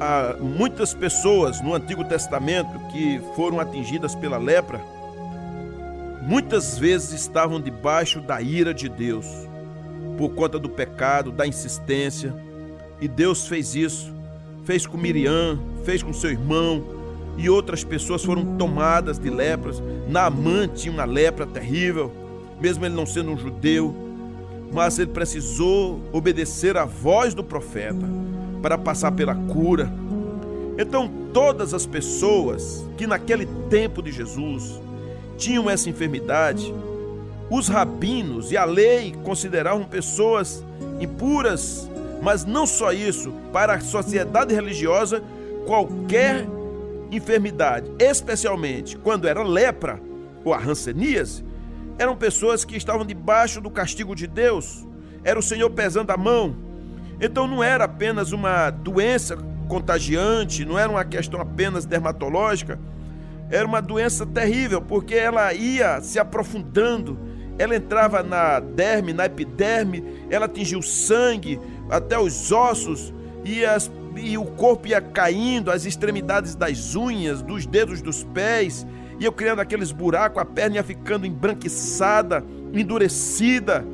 Há 0.00 0.36
muitas 0.40 0.92
pessoas 0.92 1.60
no 1.60 1.74
Antigo 1.74 2.04
Testamento 2.04 2.78
que 2.92 3.20
foram 3.34 3.58
atingidas 3.58 4.14
pela 4.14 4.38
lepra 4.38 4.93
muitas 6.26 6.78
vezes 6.78 7.12
estavam 7.12 7.60
debaixo 7.60 8.20
da 8.20 8.40
ira 8.40 8.72
de 8.72 8.88
Deus, 8.88 9.26
por 10.16 10.30
conta 10.30 10.58
do 10.58 10.68
pecado, 10.68 11.30
da 11.30 11.46
insistência. 11.46 12.34
E 13.00 13.06
Deus 13.06 13.46
fez 13.46 13.74
isso, 13.74 14.12
fez 14.64 14.86
com 14.86 14.96
Miriam, 14.96 15.58
fez 15.84 16.02
com 16.02 16.12
seu 16.12 16.30
irmão, 16.30 16.82
e 17.36 17.50
outras 17.50 17.84
pessoas 17.84 18.24
foram 18.24 18.56
tomadas 18.56 19.18
de 19.18 19.28
lepras. 19.28 19.82
Naamã 20.08 20.66
tinha 20.68 20.92
uma 20.92 21.04
lepra 21.04 21.46
terrível, 21.46 22.10
mesmo 22.60 22.86
ele 22.86 22.94
não 22.94 23.04
sendo 23.04 23.30
um 23.30 23.36
judeu, 23.36 23.94
mas 24.72 24.98
ele 24.98 25.10
precisou 25.10 26.00
obedecer 26.12 26.76
à 26.76 26.84
voz 26.84 27.34
do 27.34 27.44
profeta 27.44 28.06
para 28.62 28.78
passar 28.78 29.12
pela 29.12 29.34
cura. 29.34 29.92
Então, 30.78 31.10
todas 31.32 31.74
as 31.74 31.84
pessoas 31.84 32.84
que 32.96 33.06
naquele 33.06 33.46
tempo 33.68 34.02
de 34.02 34.10
Jesus 34.10 34.80
tinham 35.36 35.68
essa 35.68 35.88
enfermidade, 35.88 36.72
os 37.50 37.68
rabinos 37.68 38.50
e 38.50 38.56
a 38.56 38.64
lei 38.64 39.14
consideravam 39.22 39.84
pessoas 39.84 40.64
impuras, 41.00 41.88
mas 42.22 42.44
não 42.44 42.66
só 42.66 42.92
isso, 42.92 43.32
para 43.52 43.74
a 43.74 43.80
sociedade 43.80 44.54
religiosa, 44.54 45.22
qualquer 45.66 46.46
enfermidade, 47.10 47.90
especialmente 47.98 48.96
quando 48.96 49.28
era 49.28 49.42
lepra 49.42 50.00
ou 50.44 50.52
a 50.52 50.58
ranceníase, 50.58 51.44
eram 51.98 52.16
pessoas 52.16 52.64
que 52.64 52.76
estavam 52.76 53.06
debaixo 53.06 53.60
do 53.60 53.70
castigo 53.70 54.14
de 54.14 54.26
Deus, 54.26 54.86
era 55.22 55.38
o 55.38 55.42
Senhor 55.42 55.70
pesando 55.70 56.10
a 56.10 56.16
mão. 56.16 56.56
Então 57.20 57.46
não 57.46 57.62
era 57.62 57.84
apenas 57.84 58.32
uma 58.32 58.70
doença 58.70 59.38
contagiante, 59.68 60.64
não 60.64 60.78
era 60.78 60.90
uma 60.90 61.04
questão 61.04 61.40
apenas 61.40 61.86
dermatológica, 61.86 62.78
era 63.54 63.68
uma 63.68 63.80
doença 63.80 64.26
terrível, 64.26 64.82
porque 64.82 65.14
ela 65.14 65.54
ia 65.54 66.00
se 66.00 66.18
aprofundando, 66.18 67.16
ela 67.56 67.76
entrava 67.76 68.20
na 68.20 68.58
derme, 68.58 69.12
na 69.12 69.26
epiderme, 69.26 70.26
ela 70.28 70.46
atingia 70.46 70.76
o 70.76 70.82
sangue, 70.82 71.60
até 71.88 72.18
os 72.18 72.50
ossos, 72.50 73.14
e, 73.44 73.64
as, 73.64 73.88
e 74.16 74.36
o 74.36 74.44
corpo 74.44 74.88
ia 74.88 75.00
caindo, 75.00 75.70
as 75.70 75.84
extremidades 75.84 76.56
das 76.56 76.96
unhas, 76.96 77.42
dos 77.42 77.64
dedos 77.64 78.02
dos 78.02 78.24
pés, 78.24 78.84
ia 79.20 79.30
criando 79.30 79.60
aqueles 79.60 79.92
buracos, 79.92 80.42
a 80.42 80.44
perna 80.44 80.76
ia 80.76 80.82
ficando 80.82 81.24
embranquiçada, 81.24 82.44
endurecida. 82.72 83.84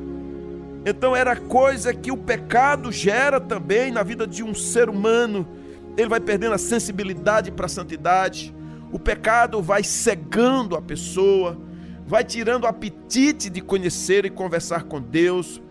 Então 0.83 1.15
era 1.15 1.35
coisa 1.35 1.93
que 1.93 2.11
o 2.11 2.17
pecado 2.17 2.91
gera 2.91 3.39
também 3.39 3.91
na 3.91 4.01
vida 4.01 4.25
de 4.25 4.41
um 4.41 4.55
ser 4.55 4.89
humano. 4.89 5.47
Ele 5.95 6.09
vai 6.09 6.19
perdendo 6.19 6.55
a 6.55 6.57
sensibilidade 6.57 7.51
para 7.51 7.67
a 7.67 7.69
santidade 7.69 8.55
o 8.91 8.99
pecado 8.99 9.61
vai 9.61 9.83
cegando 9.83 10.75
a 10.75 10.81
pessoa, 10.81 11.57
vai 12.05 12.23
tirando 12.23 12.65
o 12.65 12.67
apetite 12.67 13.49
de 13.49 13.61
conhecer 13.61 14.25
e 14.25 14.29
conversar 14.29 14.83
com 14.83 15.01
Deus. 15.01 15.61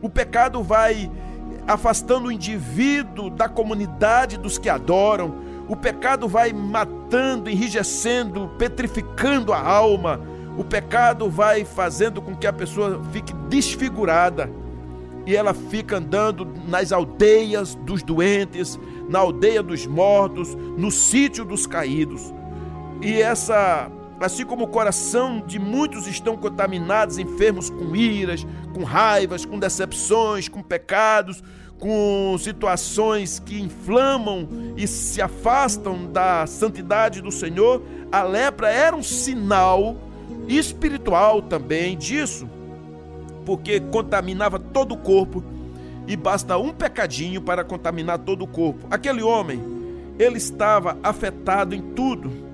O 0.00 0.08
pecado 0.08 0.62
vai 0.62 1.10
afastando 1.66 2.28
o 2.28 2.32
indivíduo 2.32 3.28
da 3.28 3.48
comunidade 3.48 4.38
dos 4.38 4.56
que 4.56 4.68
adoram. 4.68 5.34
O 5.68 5.76
pecado 5.76 6.26
vai 6.26 6.52
matando, 6.52 7.50
enrijecendo, 7.50 8.50
petrificando 8.58 9.52
a 9.52 9.60
alma. 9.60 10.20
O 10.56 10.64
pecado 10.64 11.28
vai 11.28 11.64
fazendo 11.64 12.22
com 12.22 12.34
que 12.34 12.46
a 12.46 12.52
pessoa 12.52 13.00
fique 13.12 13.34
desfigurada 13.48 14.50
e 15.26 15.36
ela 15.36 15.52
fica 15.52 15.98
andando 15.98 16.48
nas 16.66 16.92
aldeias 16.92 17.74
dos 17.74 18.02
doentes, 18.02 18.80
na 19.08 19.18
aldeia 19.18 19.62
dos 19.62 19.86
mortos, 19.86 20.54
no 20.54 20.90
sítio 20.90 21.44
dos 21.44 21.66
caídos. 21.66 22.32
E 23.00 23.20
essa 23.20 23.90
assim 24.20 24.44
como 24.44 24.64
o 24.64 24.68
coração 24.68 25.42
de 25.46 25.58
muitos 25.58 26.06
estão 26.06 26.36
contaminados, 26.36 27.16
enfermos 27.16 27.70
com 27.70 27.96
iras, 27.96 28.46
com 28.74 28.84
raivas, 28.84 29.46
com 29.46 29.58
decepções, 29.58 30.46
com 30.46 30.62
pecados, 30.62 31.42
com 31.78 32.36
situações 32.38 33.38
que 33.38 33.58
inflamam 33.58 34.46
e 34.76 34.86
se 34.86 35.22
afastam 35.22 36.06
da 36.06 36.46
santidade 36.46 37.22
do 37.22 37.32
Senhor, 37.32 37.82
a 38.12 38.22
lepra 38.22 38.68
era 38.68 38.94
um 38.94 39.02
sinal 39.02 39.96
espiritual 40.46 41.40
também 41.40 41.96
disso, 41.96 42.48
porque 43.46 43.80
contaminava 43.80 44.58
todo 44.58 44.92
o 44.92 44.98
corpo 44.98 45.42
e 46.06 46.14
basta 46.14 46.58
um 46.58 46.70
pecadinho 46.70 47.40
para 47.40 47.64
contaminar 47.64 48.18
todo 48.18 48.42
o 48.42 48.46
corpo. 48.46 48.86
Aquele 48.90 49.22
homem, 49.22 49.62
ele 50.18 50.36
estava 50.36 50.98
afetado 51.02 51.74
em 51.74 51.80
tudo, 51.80 52.49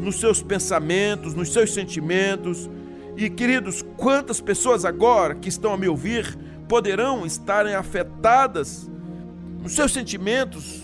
nos 0.00 0.20
seus 0.20 0.42
pensamentos, 0.42 1.34
nos 1.34 1.52
seus 1.52 1.72
sentimentos. 1.72 2.68
E 3.16 3.28
queridos, 3.28 3.84
quantas 3.96 4.40
pessoas 4.40 4.84
agora 4.84 5.34
que 5.34 5.48
estão 5.48 5.72
a 5.72 5.76
me 5.76 5.88
ouvir 5.88 6.38
poderão 6.68 7.26
estarem 7.26 7.74
afetadas 7.74 8.88
nos 9.62 9.74
seus 9.74 9.92
sentimentos, 9.92 10.82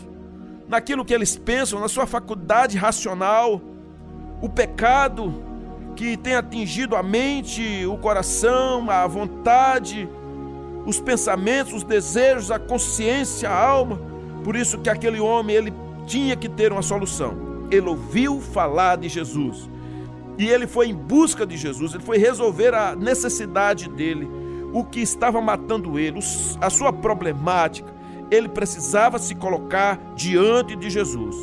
naquilo 0.68 1.04
que 1.04 1.14
eles 1.14 1.37
pensam, 1.37 1.78
na 1.78 1.88
sua 1.88 2.06
faculdade 2.06 2.76
racional, 2.76 3.61
o 4.40 4.49
pecado 4.49 5.42
que 5.94 6.16
tem 6.16 6.35
atingido 6.35 6.97
a 6.97 7.02
mente, 7.02 7.87
o 7.87 7.97
coração, 7.97 8.90
a 8.90 9.06
vontade, 9.06 10.09
os 10.85 11.00
pensamentos, 11.00 11.73
os 11.73 11.85
desejos, 11.85 12.50
a 12.50 12.59
consciência, 12.59 13.49
a 13.49 13.56
alma. 13.56 14.00
Por 14.42 14.56
isso 14.56 14.78
que 14.78 14.90
aquele 14.90 15.21
homem, 15.21 15.54
ele 15.54 15.73
tinha 16.06 16.35
que 16.37 16.49
ter 16.49 16.73
uma 16.73 16.83
solução. 16.83 17.53
Ele 17.71 17.88
ouviu 17.88 18.40
falar 18.40 18.97
de 18.97 19.09
Jesus. 19.09 19.68
E 20.38 20.49
ele 20.49 20.66
foi 20.66 20.88
em 20.88 20.94
busca 20.94 21.47
de 21.47 21.56
Jesus, 21.56 21.94
ele 21.94 22.02
foi 22.02 22.18
resolver 22.18 22.75
a 22.75 22.97
necessidade 22.97 23.88
dele, 23.88 24.28
o 24.73 24.83
que 24.83 25.00
estava 25.00 25.40
matando 25.40 25.97
ele, 25.99 26.18
a 26.61 26.68
sua 26.68 26.92
problemática. 26.92 27.92
Ele 28.30 28.49
precisava 28.49 29.18
se 29.18 29.35
colocar 29.35 30.00
diante 30.16 30.75
de 30.75 30.90
Jesus. 30.90 31.37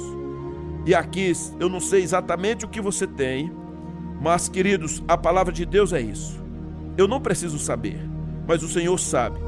E 0.85 0.93
aqui 0.93 1.31
eu 1.59 1.69
não 1.69 1.79
sei 1.79 2.03
exatamente 2.03 2.65
o 2.65 2.67
que 2.67 2.81
você 2.81 3.07
tem, 3.07 3.51
mas 4.19 4.49
queridos, 4.49 5.01
a 5.07 5.17
palavra 5.17 5.53
de 5.53 5.65
Deus 5.65 5.93
é 5.93 6.01
isso. 6.01 6.41
Eu 6.97 7.07
não 7.07 7.21
preciso 7.21 7.57
saber 7.57 8.11
mas 8.47 8.63
o 8.63 8.67
Senhor 8.67 8.97
sabe. 8.99 9.39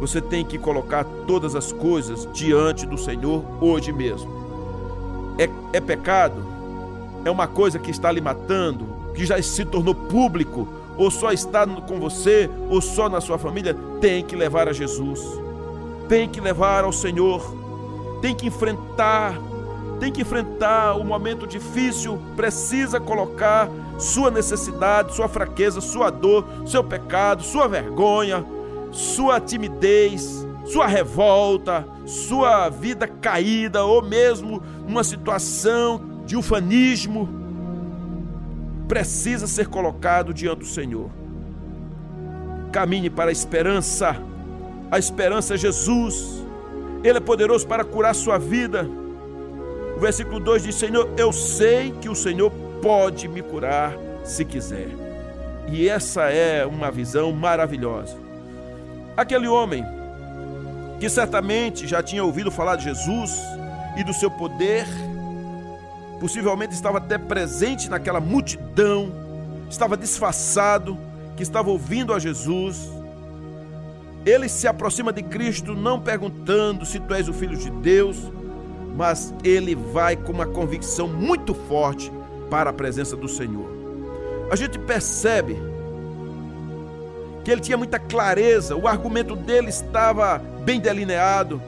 Você 0.00 0.20
tem 0.20 0.44
que 0.44 0.58
colocar 0.58 1.04
todas 1.26 1.54
as 1.54 1.72
coisas 1.72 2.28
diante 2.32 2.86
do 2.86 2.98
Senhor 2.98 3.44
hoje 3.60 3.92
mesmo. 3.92 4.43
É, 5.38 5.48
é 5.72 5.80
pecado? 5.80 6.44
É 7.24 7.30
uma 7.30 7.46
coisa 7.46 7.78
que 7.78 7.90
está 7.90 8.12
lhe 8.12 8.20
matando, 8.20 8.86
que 9.14 9.24
já 9.24 9.40
se 9.42 9.64
tornou 9.64 9.94
público, 9.94 10.68
ou 10.96 11.10
só 11.10 11.32
está 11.32 11.66
com 11.66 11.98
você, 11.98 12.48
ou 12.68 12.80
só 12.80 13.08
na 13.08 13.20
sua 13.20 13.38
família? 13.38 13.74
Tem 14.00 14.22
que 14.24 14.36
levar 14.36 14.68
a 14.68 14.72
Jesus, 14.72 15.20
tem 16.08 16.28
que 16.28 16.40
levar 16.40 16.84
ao 16.84 16.92
Senhor, 16.92 17.42
tem 18.20 18.34
que 18.34 18.46
enfrentar, 18.46 19.38
tem 19.98 20.12
que 20.12 20.22
enfrentar 20.22 20.94
o 20.94 21.04
momento 21.04 21.46
difícil, 21.46 22.20
precisa 22.36 23.00
colocar 23.00 23.68
sua 23.98 24.30
necessidade, 24.30 25.14
sua 25.14 25.28
fraqueza, 25.28 25.80
sua 25.80 26.10
dor, 26.10 26.44
seu 26.66 26.82
pecado, 26.82 27.42
sua 27.42 27.66
vergonha, 27.68 28.44
sua 28.92 29.40
timidez, 29.40 30.46
sua 30.64 30.86
revolta, 30.86 31.86
sua 32.06 32.68
vida 32.68 33.06
caída 33.06 33.84
ou 33.84 34.02
mesmo 34.02 34.62
uma 34.86 35.04
situação 35.04 36.22
de 36.24 36.36
ufanismo, 36.36 37.28
precisa 38.88 39.46
ser 39.46 39.68
colocado 39.68 40.32
diante 40.32 40.60
do 40.60 40.66
Senhor. 40.66 41.10
Camine 42.72 43.10
para 43.10 43.30
a 43.30 43.32
esperança. 43.32 44.16
A 44.90 44.98
esperança 44.98 45.54
é 45.54 45.56
Jesus. 45.56 46.44
Ele 47.02 47.18
é 47.18 47.20
poderoso 47.20 47.66
para 47.66 47.84
curar 47.84 48.14
sua 48.14 48.38
vida. 48.38 48.88
O 49.96 50.00
versículo 50.00 50.40
2 50.40 50.62
diz: 50.62 50.74
Senhor, 50.74 51.08
eu 51.16 51.32
sei 51.32 51.92
que 52.00 52.08
o 52.08 52.14
Senhor 52.14 52.50
pode 52.82 53.28
me 53.28 53.42
curar 53.42 53.94
se 54.24 54.44
quiser. 54.44 54.88
E 55.70 55.88
essa 55.88 56.24
é 56.30 56.66
uma 56.66 56.90
visão 56.90 57.32
maravilhosa. 57.32 58.16
Aquele 59.16 59.46
homem 59.46 59.84
que 61.00 61.08
certamente 61.08 61.86
já 61.86 62.02
tinha 62.02 62.24
ouvido 62.24 62.50
falar 62.50 62.76
de 62.76 62.84
Jesus 62.84 63.38
e 63.96 64.04
do 64.04 64.12
seu 64.12 64.30
poder, 64.30 64.86
possivelmente 66.20 66.74
estava 66.74 66.98
até 66.98 67.18
presente 67.18 67.88
naquela 67.88 68.20
multidão, 68.20 69.12
estava 69.68 69.96
disfarçado, 69.96 70.96
que 71.36 71.42
estava 71.42 71.70
ouvindo 71.70 72.12
a 72.12 72.18
Jesus. 72.18 72.90
Ele 74.24 74.48
se 74.48 74.66
aproxima 74.66 75.12
de 75.12 75.22
Cristo 75.22 75.74
não 75.74 76.00
perguntando 76.00 76.86
se 76.86 76.98
tu 76.98 77.12
és 77.12 77.28
o 77.28 77.32
filho 77.32 77.56
de 77.56 77.70
Deus, 77.70 78.16
mas 78.96 79.34
ele 79.42 79.74
vai 79.74 80.16
com 80.16 80.32
uma 80.32 80.46
convicção 80.46 81.08
muito 81.08 81.54
forte 81.54 82.10
para 82.48 82.70
a 82.70 82.72
presença 82.72 83.16
do 83.16 83.28
Senhor. 83.28 83.68
A 84.50 84.56
gente 84.56 84.78
percebe 84.78 85.56
que 87.44 87.50
ele 87.50 87.60
tinha 87.60 87.76
muita 87.76 87.98
clareza, 87.98 88.74
o 88.76 88.88
argumento 88.88 89.36
dele 89.36 89.68
estava 89.68 90.40
bem 90.64 90.80
delineado. 90.80 91.60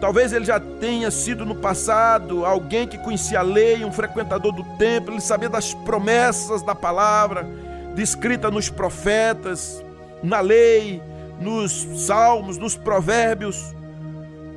Talvez 0.00 0.32
ele 0.32 0.44
já 0.44 0.58
tenha 0.58 1.10
sido 1.10 1.46
no 1.46 1.54
passado 1.54 2.44
alguém 2.44 2.88
que 2.88 2.98
conhecia 2.98 3.38
a 3.38 3.42
lei, 3.42 3.84
um 3.84 3.92
frequentador 3.92 4.52
do 4.52 4.64
templo, 4.76 5.14
ele 5.14 5.20
sabia 5.20 5.48
das 5.48 5.72
promessas 5.72 6.60
da 6.60 6.74
palavra, 6.74 7.46
descrita 7.94 8.50
nos 8.50 8.68
profetas, 8.68 9.82
na 10.22 10.40
lei, 10.40 11.00
nos 11.40 12.04
salmos, 12.04 12.58
nos 12.58 12.76
provérbios. 12.76 13.74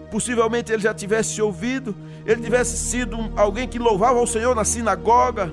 Possivelmente 0.10 0.71
ele 0.71 0.81
já 0.81 0.93
tivesse 0.93 1.39
ouvido, 1.41 1.95
ele 2.25 2.41
tivesse 2.41 2.75
sido 2.77 3.31
alguém 3.36 3.67
que 3.67 3.77
louvava 3.77 4.17
ao 4.17 4.25
Senhor 4.25 4.55
na 4.55 4.63
sinagoga, 4.63 5.49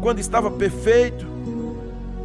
quando 0.00 0.20
estava 0.20 0.52
perfeito. 0.52 1.35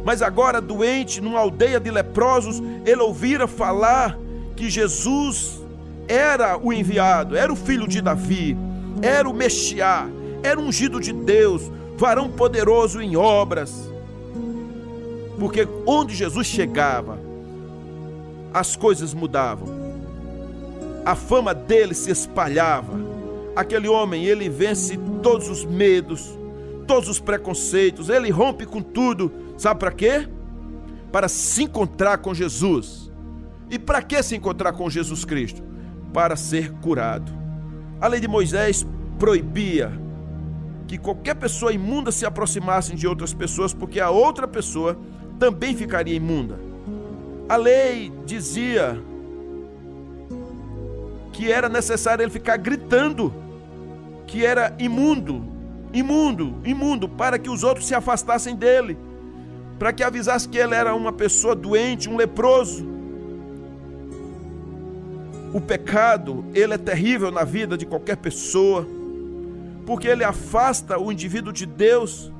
Mas 0.04 0.22
agora, 0.22 0.60
doente, 0.60 1.20
numa 1.20 1.38
aldeia 1.38 1.78
de 1.78 1.90
leprosos, 1.90 2.62
ele 2.84 3.00
ouvira 3.00 3.46
falar 3.46 4.18
que 4.56 4.68
Jesus 4.68 5.60
era 6.08 6.58
o 6.58 6.72
enviado, 6.72 7.36
era 7.36 7.52
o 7.52 7.56
filho 7.56 7.86
de 7.86 8.00
Davi, 8.00 8.56
era 9.00 9.28
o 9.28 9.32
Mexiá, 9.32 10.08
era 10.42 10.58
ungido 10.58 11.00
de 11.00 11.12
Deus, 11.12 11.70
varão 11.96 12.30
poderoso 12.30 13.00
em 13.00 13.16
obras. 13.16 13.90
Porque 15.38 15.66
onde 15.86 16.14
Jesus 16.14 16.46
chegava, 16.46 17.18
as 18.52 18.76
coisas 18.76 19.14
mudavam 19.14 19.82
a 21.04 21.14
fama 21.14 21.54
dele 21.54 21.94
se 21.94 22.10
espalhava. 22.10 22.92
Aquele 23.54 23.88
homem, 23.88 24.24
ele 24.24 24.48
vence 24.48 24.98
todos 25.22 25.48
os 25.48 25.64
medos, 25.64 26.38
todos 26.86 27.08
os 27.08 27.20
preconceitos, 27.20 28.08
ele 28.08 28.30
rompe 28.30 28.64
com 28.64 28.80
tudo. 28.80 29.30
Sabe 29.62 29.78
para 29.78 29.92
quê? 29.92 30.28
Para 31.12 31.28
se 31.28 31.62
encontrar 31.62 32.18
com 32.18 32.34
Jesus. 32.34 33.12
E 33.70 33.78
para 33.78 34.02
que 34.02 34.20
se 34.20 34.34
encontrar 34.34 34.72
com 34.72 34.90
Jesus 34.90 35.24
Cristo? 35.24 35.62
Para 36.12 36.34
ser 36.34 36.72
curado. 36.80 37.30
A 38.00 38.08
lei 38.08 38.18
de 38.18 38.26
Moisés 38.26 38.84
proibia 39.20 39.92
que 40.88 40.98
qualquer 40.98 41.36
pessoa 41.36 41.72
imunda 41.72 42.10
se 42.10 42.26
aproximasse 42.26 42.96
de 42.96 43.06
outras 43.06 43.32
pessoas, 43.32 43.72
porque 43.72 44.00
a 44.00 44.10
outra 44.10 44.48
pessoa 44.48 44.98
também 45.38 45.76
ficaria 45.76 46.16
imunda. 46.16 46.58
A 47.48 47.54
lei 47.54 48.12
dizia 48.26 49.00
que 51.32 51.52
era 51.52 51.68
necessário 51.68 52.24
ele 52.24 52.32
ficar 52.32 52.56
gritando 52.56 53.32
que 54.26 54.44
era 54.44 54.74
imundo, 54.80 55.44
imundo, 55.92 56.56
imundo, 56.64 57.08
para 57.08 57.38
que 57.38 57.48
os 57.48 57.62
outros 57.62 57.86
se 57.86 57.94
afastassem 57.94 58.56
dele, 58.56 58.98
para 59.78 59.92
que 59.92 60.02
avisasse 60.02 60.48
que 60.48 60.58
ele 60.58 60.74
era 60.74 60.94
uma 60.94 61.12
pessoa 61.12 61.54
doente, 61.54 62.08
um 62.08 62.16
leproso. 62.16 62.86
O 65.52 65.60
pecado, 65.60 66.44
ele 66.54 66.74
é 66.74 66.78
terrível 66.78 67.30
na 67.30 67.44
vida 67.44 67.76
de 67.76 67.84
qualquer 67.84 68.16
pessoa, 68.16 68.86
porque 69.84 70.08
ele 70.08 70.24
afasta 70.24 70.98
o 70.98 71.12
indivíduo 71.12 71.52
de 71.52 71.66
Deus. 71.66 72.32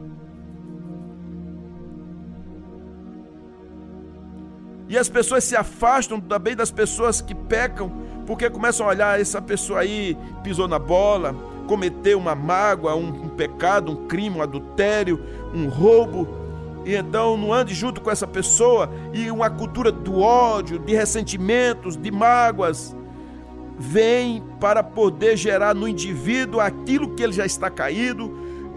E 4.89 4.97
as 4.97 5.09
pessoas 5.09 5.45
se 5.45 5.57
afastam 5.57 6.21
também 6.21 6.55
das 6.55 6.71
pessoas 6.71 7.21
que 7.21 7.35
pecam 7.35 8.03
porque 8.27 8.49
começam 8.49 8.87
a 8.87 8.91
olhar, 8.91 9.21
essa 9.21 9.43
pessoa 9.43 9.81
aí 9.81 10.17
pisou 10.43 10.69
na 10.69 10.79
bola, 10.79 11.35
cometeu 11.67 12.19
uma 12.19 12.35
mágoa, 12.35 12.95
um, 12.95 13.09
um 13.09 13.29
pecado, 13.29 13.93
um 13.93 14.07
crime, 14.07 14.37
um 14.37 14.43
adultério, 14.43 15.21
um 15.55 15.69
roubo. 15.69 16.42
E 16.85 16.95
então 16.95 17.37
não 17.37 17.53
ande 17.53 17.75
junto 17.75 18.01
com 18.01 18.11
essa 18.11 18.27
pessoa 18.27 18.91
e 19.13 19.31
uma 19.31 19.49
cultura 19.49 19.93
do 19.93 20.21
ódio, 20.21 20.79
de 20.79 20.95
ressentimentos, 20.95 21.97
de 21.97 22.11
mágoas 22.11 22.95
vem 23.79 24.43
para 24.61 24.83
poder 24.83 25.37
gerar 25.37 25.75
no 25.75 25.89
indivíduo 25.89 26.61
aquilo 26.61 27.15
que 27.15 27.23
ele 27.23 27.33
já 27.33 27.45
está 27.45 27.69
caído, 27.69 28.33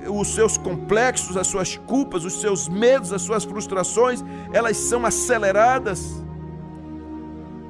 os 0.08 0.30
seus 0.30 0.58
complexos, 0.58 1.38
as 1.38 1.48
suas 1.48 1.78
culpas, 1.78 2.26
os 2.26 2.42
seus 2.42 2.68
medos, 2.68 3.12
as 3.12 3.22
suas 3.22 3.44
frustrações, 3.44 4.24
elas 4.54 4.78
são 4.78 5.06
aceleradas. 5.06 6.24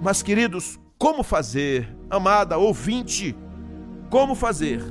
Mas, 0.02 0.21
queridos, 0.21 0.80
como 0.98 1.24
fazer, 1.24 1.93
amada 2.10 2.58
ouvinte, 2.58 3.36
como 4.10 4.36
fazer? 4.36 4.82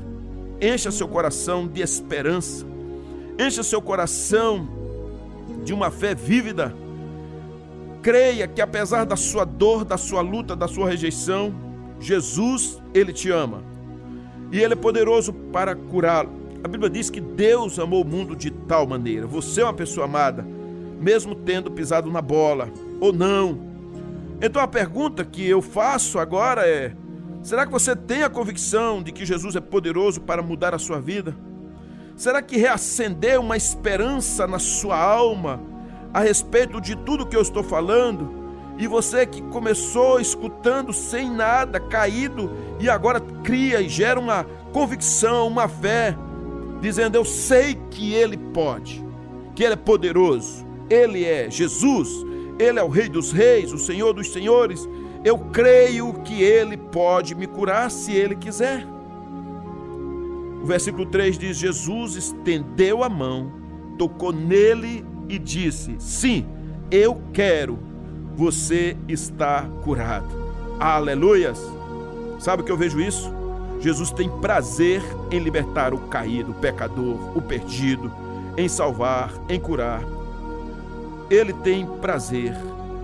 Encha 0.61 0.91
seu 0.91 1.09
coração 1.09 1.67
de 1.67 1.83
esperança, 1.83 2.67
encha 3.39 3.63
seu 3.63 3.81
coração 3.81 4.69
de 5.65 5.73
uma 5.73 5.91
fé 5.91 6.15
vívida. 6.15 6.75
Creia 8.03 8.47
que 8.47 8.61
apesar 8.61 9.05
da 9.05 9.17
sua 9.17 9.45
dor, 9.45 9.85
da 9.85 9.97
sua 9.97 10.21
luta, 10.21 10.55
da 10.55 10.69
sua 10.69 10.89
rejeição, 10.89 11.55
Jesus, 11.99 12.81
ele 12.93 13.13
te 13.13 13.31
ama. 13.31 13.63
E 14.53 14.61
ele 14.61 14.75
é 14.75 14.77
poderoso 14.77 15.33
para 15.33 15.75
curá-lo. 15.75 16.31
A 16.63 16.69
Bíblia 16.69 16.91
diz 16.91 17.11
que 17.11 17.21
Deus 17.21 17.79
amou 17.79 18.03
o 18.03 18.07
mundo 18.07 18.37
de 18.37 18.51
tal 18.51 18.87
maneira. 18.87 19.27
Você 19.27 19.63
é 19.63 19.65
uma 19.65 19.75
pessoa 19.75 20.05
amada, 20.05 20.47
mesmo 21.01 21.35
tendo 21.35 21.71
pisado 21.71 22.11
na 22.11 22.21
bola 22.21 22.69
ou 23.01 23.13
não. 23.13 23.59
Então 24.41 24.63
a 24.63 24.69
pergunta 24.69 25.25
que 25.25 25.47
eu 25.49 25.63
faço 25.63 26.19
agora 26.19 26.67
é: 26.67 26.95
será 27.43 27.67
que 27.67 27.73
você 27.73 27.97
tem 27.97 28.23
a 28.23 28.31
convicção 28.31 29.03
de 29.03 29.13
que 29.13 29.25
Jesus 29.25 29.57
é 29.57 29.61
poderoso 29.61 30.21
para 30.21 30.43
mudar 30.43 30.75
a 30.75 30.79
sua 30.79 31.01
vida? 31.01 31.35
Será 32.17 32.41
que 32.41 32.57
reacendeu 32.57 33.41
uma 33.41 33.57
esperança 33.57 34.47
na 34.47 34.59
sua 34.59 34.97
alma 34.97 35.61
a 36.13 36.21
respeito 36.21 36.81
de 36.81 36.95
tudo 36.95 37.27
que 37.27 37.37
eu 37.37 37.43
estou 37.43 37.63
falando? 37.63 38.45
E 38.79 38.87
você 38.87 39.27
que 39.27 39.43
começou 39.43 40.21
escutando 40.21 40.93
sem 40.93 41.29
nada, 41.31 41.81
caído, 41.81 42.51
e 42.79 42.89
agora 42.89 43.21
cria 43.43 43.81
e 43.81 43.89
gera 43.89 44.19
uma 44.19 44.45
convicção, 44.73 45.49
uma 45.49 45.69
fé, 45.69 46.17
dizendo: 46.81 47.17
Eu 47.17 47.25
sei 47.25 47.79
que 47.91 48.15
Ele 48.15 48.37
pode, 48.37 49.05
que 49.55 49.65
Ele 49.65 49.75
é 49.75 49.77
poderoso, 49.77 50.65
Ele 50.89 51.25
é 51.25 51.51
Jesus, 51.51 52.09
Ele 52.59 52.79
é 52.79 52.83
o 52.83 52.89
Rei 52.89 53.09
dos 53.09 53.33
Reis, 53.33 53.73
o 53.73 53.79
Senhor 53.79 54.13
dos 54.13 54.33
Senhores. 54.33 54.89
Eu 55.25 55.39
creio 55.39 56.13
que 56.25 56.43
Ele 56.43 56.77
pode 56.77 57.35
me 57.35 57.47
curar 57.47 57.91
se 57.91 58.13
Ele 58.13 58.37
quiser. 58.37 58.94
O 60.65 60.67
versículo 60.67 61.05
3 61.05 61.39
diz: 61.39 61.59
Jesus 61.59 62.17
estendeu 62.17 63.05
a 63.05 63.09
mão, 63.11 63.53
tocou 63.99 64.33
nele 64.33 65.05
e 65.29 65.39
disse: 65.39 65.95
Sim, 65.99 66.47
eu 66.91 67.21
quero, 67.35 67.79
você 68.35 68.97
está 69.07 69.69
curado. 69.83 70.27
Aleluias! 70.81 71.61
Sabe 72.39 72.63
o 72.63 72.65
que 72.65 72.73
eu 72.73 72.79
vejo 72.79 72.99
isso? 72.99 73.31
Jesus 73.79 74.11
tem 74.11 74.27
prazer 74.41 75.03
em 75.31 75.39
libertar 75.39 75.93
o 75.93 75.99
caído, 76.09 76.53
o 76.53 76.55
pecador, 76.55 77.37
o 77.37 77.43
perdido, 77.43 78.11
em 78.57 78.67
salvar, 78.67 79.35
em 79.51 79.61
curar. 79.61 80.03
Ele 81.29 81.53
tem 81.53 81.85
prazer, 82.01 82.57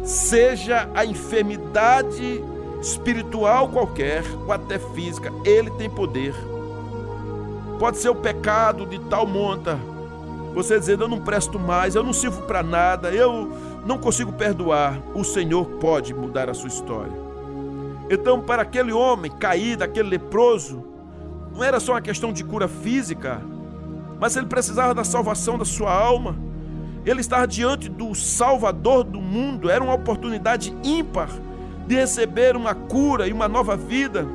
seja 0.02 0.88
a 0.94 1.04
enfermidade 1.04 2.42
espiritual 2.80 3.68
qualquer 3.68 4.24
ou 4.46 4.50
até 4.50 4.78
física, 4.78 5.30
ele 5.44 5.70
tem 5.72 5.90
poder. 5.90 6.34
Pode 7.80 7.96
ser 7.96 8.10
o 8.10 8.14
pecado 8.14 8.84
de 8.84 8.98
tal 9.00 9.26
monta, 9.26 9.78
você 10.54 10.78
dizendo 10.78 11.04
eu 11.04 11.08
não 11.08 11.18
presto 11.18 11.58
mais, 11.58 11.94
eu 11.94 12.02
não 12.02 12.12
sirvo 12.12 12.42
para 12.42 12.62
nada, 12.62 13.10
eu 13.10 13.50
não 13.86 13.96
consigo 13.96 14.34
perdoar. 14.34 15.00
O 15.14 15.24
Senhor 15.24 15.64
pode 15.64 16.12
mudar 16.12 16.50
a 16.50 16.54
sua 16.54 16.68
história. 16.68 17.18
Então, 18.10 18.42
para 18.42 18.60
aquele 18.60 18.92
homem 18.92 19.30
caído, 19.30 19.82
aquele 19.82 20.10
leproso, 20.10 20.84
não 21.56 21.64
era 21.64 21.80
só 21.80 21.92
uma 21.92 22.02
questão 22.02 22.34
de 22.34 22.44
cura 22.44 22.68
física, 22.68 23.40
mas 24.20 24.36
ele 24.36 24.44
precisava 24.44 24.94
da 24.94 25.02
salvação 25.02 25.56
da 25.56 25.64
sua 25.64 25.90
alma. 25.90 26.36
Ele 27.06 27.22
estava 27.22 27.46
diante 27.46 27.88
do 27.88 28.14
Salvador 28.14 29.04
do 29.04 29.22
mundo, 29.22 29.70
era 29.70 29.82
uma 29.82 29.94
oportunidade 29.94 30.76
ímpar 30.84 31.30
de 31.86 31.94
receber 31.94 32.56
uma 32.56 32.74
cura 32.74 33.26
e 33.26 33.32
uma 33.32 33.48
nova 33.48 33.74
vida. 33.74 34.26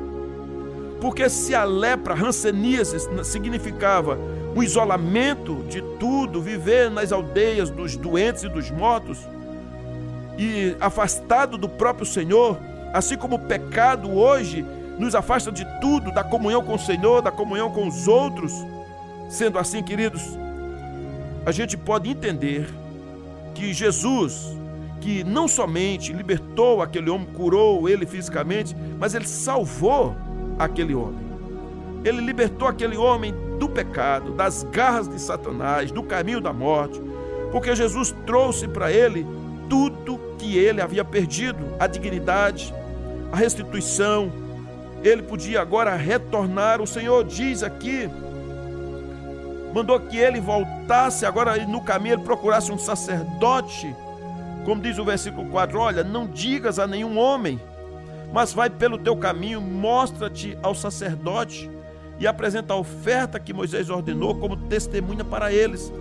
Porque 1.00 1.28
se 1.28 1.54
a 1.54 1.64
lepra, 1.64 2.14
a 2.14 2.18
hanseníase, 2.18 2.96
significava 3.24 4.18
o 4.54 4.62
isolamento 4.62 5.62
de 5.68 5.82
tudo, 5.98 6.40
viver 6.40 6.90
nas 6.90 7.12
aldeias 7.12 7.70
dos 7.70 7.96
doentes 7.96 8.44
e 8.44 8.48
dos 8.48 8.70
mortos, 8.70 9.18
e 10.38 10.76
afastado 10.80 11.58
do 11.58 11.68
próprio 11.68 12.06
Senhor, 12.06 12.58
Assim 12.96 13.18
como 13.18 13.36
o 13.36 13.38
pecado 13.38 14.10
hoje 14.10 14.64
nos 14.98 15.14
afasta 15.14 15.52
de 15.52 15.66
tudo, 15.82 16.10
da 16.10 16.24
comunhão 16.24 16.64
com 16.64 16.76
o 16.76 16.78
Senhor, 16.78 17.20
da 17.20 17.30
comunhão 17.30 17.70
com 17.70 17.86
os 17.86 18.08
outros. 18.08 18.52
Sendo 19.28 19.58
assim, 19.58 19.82
queridos, 19.82 20.22
a 21.44 21.52
gente 21.52 21.76
pode 21.76 22.08
entender 22.08 22.66
que 23.54 23.74
Jesus, 23.74 24.56
que 24.98 25.22
não 25.24 25.46
somente 25.46 26.10
libertou 26.10 26.80
aquele 26.80 27.10
homem, 27.10 27.26
curou 27.26 27.86
ele 27.86 28.06
fisicamente, 28.06 28.74
mas 28.98 29.14
ele 29.14 29.26
salvou 29.26 30.16
aquele 30.58 30.94
homem. 30.94 31.26
Ele 32.04 32.20
libertou 32.20 32.68
aquele 32.68 32.96
homem 32.96 33.34
do 33.58 33.68
pecado, 33.68 34.32
das 34.32 34.62
garras 34.64 35.08
de 35.08 35.20
Satanás, 35.20 35.90
do 35.90 36.02
caminho 36.02 36.40
da 36.40 36.52
morte, 36.52 37.00
porque 37.50 37.74
Jesus 37.74 38.14
trouxe 38.26 38.68
para 38.68 38.92
ele 38.92 39.26
tudo 39.68 40.20
que 40.38 40.56
ele 40.56 40.80
havia 40.80 41.04
perdido: 41.04 41.58
a 41.78 41.86
dignidade, 41.86 42.72
a 43.32 43.36
restituição. 43.36 44.32
Ele 45.02 45.22
podia 45.22 45.60
agora 45.60 45.94
retornar. 45.94 46.80
O 46.80 46.86
Senhor 46.86 47.22
diz 47.24 47.62
aqui, 47.62 48.08
mandou 49.72 50.00
que 50.00 50.16
ele 50.16 50.40
voltasse 50.40 51.26
agora 51.26 51.64
no 51.66 51.80
caminho, 51.80 52.14
ele 52.14 52.22
procurasse 52.22 52.72
um 52.72 52.78
sacerdote. 52.78 53.94
Como 54.64 54.80
diz 54.80 54.98
o 54.98 55.04
versículo 55.04 55.48
4: 55.48 55.78
Olha, 55.78 56.02
não 56.02 56.26
digas 56.26 56.78
a 56.78 56.86
nenhum 56.86 57.18
homem, 57.18 57.60
mas 58.32 58.52
vai 58.52 58.68
pelo 58.68 58.98
teu 58.98 59.16
caminho, 59.16 59.60
mostra-te 59.60 60.56
ao 60.62 60.74
sacerdote 60.74 61.70
e 62.18 62.26
apresenta 62.26 62.74
a 62.74 62.76
oferta 62.76 63.38
que 63.38 63.52
Moisés 63.52 63.90
ordenou 63.90 64.34
como 64.34 64.56
testemunha 64.56 65.24
para 65.24 65.52
eles. 65.52 65.92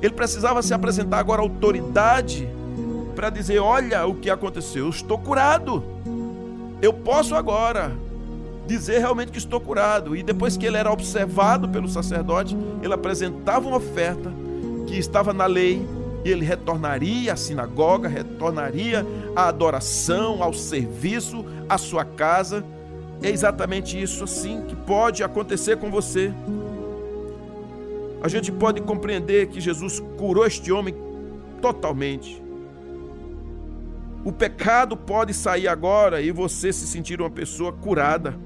Ele 0.00 0.14
precisava 0.14 0.62
se 0.62 0.74
apresentar 0.74 1.18
agora 1.18 1.40
à 1.40 1.44
autoridade 1.44 2.48
para 3.14 3.30
dizer: 3.30 3.58
Olha 3.58 4.06
o 4.06 4.14
que 4.14 4.30
aconteceu, 4.30 4.86
eu 4.86 4.90
estou 4.90 5.18
curado. 5.18 5.84
Eu 6.80 6.92
posso 6.92 7.34
agora 7.34 7.92
dizer 8.66 8.98
realmente 8.98 9.30
que 9.30 9.38
estou 9.38 9.60
curado. 9.60 10.16
E 10.16 10.22
depois 10.22 10.56
que 10.56 10.66
ele 10.66 10.76
era 10.76 10.90
observado 10.90 11.68
pelo 11.68 11.88
sacerdote, 11.88 12.56
ele 12.82 12.92
apresentava 12.92 13.68
uma 13.68 13.76
oferta 13.76 14.32
que 14.86 14.98
estava 14.98 15.32
na 15.32 15.46
lei 15.46 15.86
e 16.24 16.30
ele 16.30 16.44
retornaria 16.44 17.32
à 17.32 17.36
sinagoga, 17.36 18.08
retornaria 18.08 19.04
à 19.34 19.48
adoração, 19.48 20.42
ao 20.42 20.52
serviço, 20.52 21.44
à 21.68 21.76
sua 21.76 22.04
casa. 22.04 22.64
É 23.22 23.28
exatamente 23.28 24.00
isso 24.00 24.24
assim 24.24 24.62
que 24.62 24.76
pode 24.76 25.22
acontecer 25.22 25.76
com 25.76 25.90
você. 25.90 26.32
A 28.22 28.28
gente 28.28 28.52
pode 28.52 28.80
compreender 28.80 29.48
que 29.48 29.60
Jesus 29.60 30.00
curou 30.16 30.46
este 30.46 30.70
homem 30.70 30.94
totalmente. 31.60 32.40
O 34.24 34.30
pecado 34.30 34.96
pode 34.96 35.34
sair 35.34 35.66
agora 35.66 36.20
e 36.20 36.30
você 36.30 36.72
se 36.72 36.86
sentir 36.86 37.20
uma 37.20 37.30
pessoa 37.30 37.72
curada. 37.72 38.38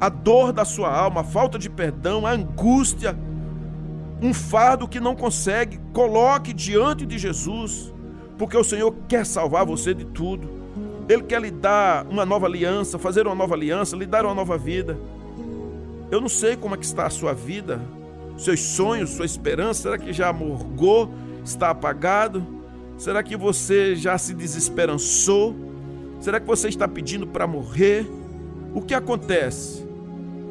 A 0.00 0.08
dor 0.08 0.52
da 0.52 0.64
sua 0.64 0.90
alma, 0.90 1.20
a 1.20 1.24
falta 1.24 1.58
de 1.58 1.68
perdão, 1.68 2.26
a 2.26 2.30
angústia, 2.30 3.14
um 4.20 4.32
fardo 4.32 4.88
que 4.88 4.98
não 4.98 5.14
consegue, 5.14 5.78
coloque 5.92 6.52
diante 6.52 7.04
de 7.04 7.18
Jesus, 7.18 7.92
porque 8.38 8.56
o 8.56 8.64
Senhor 8.64 8.94
quer 9.08 9.26
salvar 9.26 9.64
você 9.64 9.92
de 9.94 10.04
tudo. 10.04 10.48
Ele 11.08 11.22
quer 11.22 11.40
lhe 11.40 11.50
dar 11.50 12.06
uma 12.06 12.26
nova 12.26 12.46
aliança, 12.46 12.98
fazer 12.98 13.26
uma 13.26 13.34
nova 13.34 13.54
aliança, 13.54 13.96
lhe 13.96 14.06
dar 14.06 14.24
uma 14.24 14.34
nova 14.34 14.58
vida. 14.58 14.98
Eu 16.10 16.20
não 16.20 16.28
sei 16.28 16.56
como 16.56 16.74
é 16.74 16.78
que 16.78 16.84
está 16.84 17.06
a 17.06 17.10
sua 17.10 17.32
vida, 17.32 17.80
seus 18.36 18.60
sonhos, 18.60 19.10
sua 19.10 19.24
esperança, 19.24 19.82
será 19.82 19.98
que 19.98 20.12
já 20.12 20.32
morgou, 20.32 21.10
está 21.44 21.70
apagado? 21.70 22.44
Será 22.98 23.22
que 23.22 23.36
você 23.36 23.94
já 23.94 24.16
se 24.18 24.34
desesperançou? 24.34 25.54
Será 26.20 26.40
que 26.40 26.46
você 26.46 26.68
está 26.68 26.88
pedindo 26.88 27.26
para 27.26 27.46
morrer? 27.46 28.06
O 28.74 28.80
que 28.80 28.94
acontece? 28.94 29.85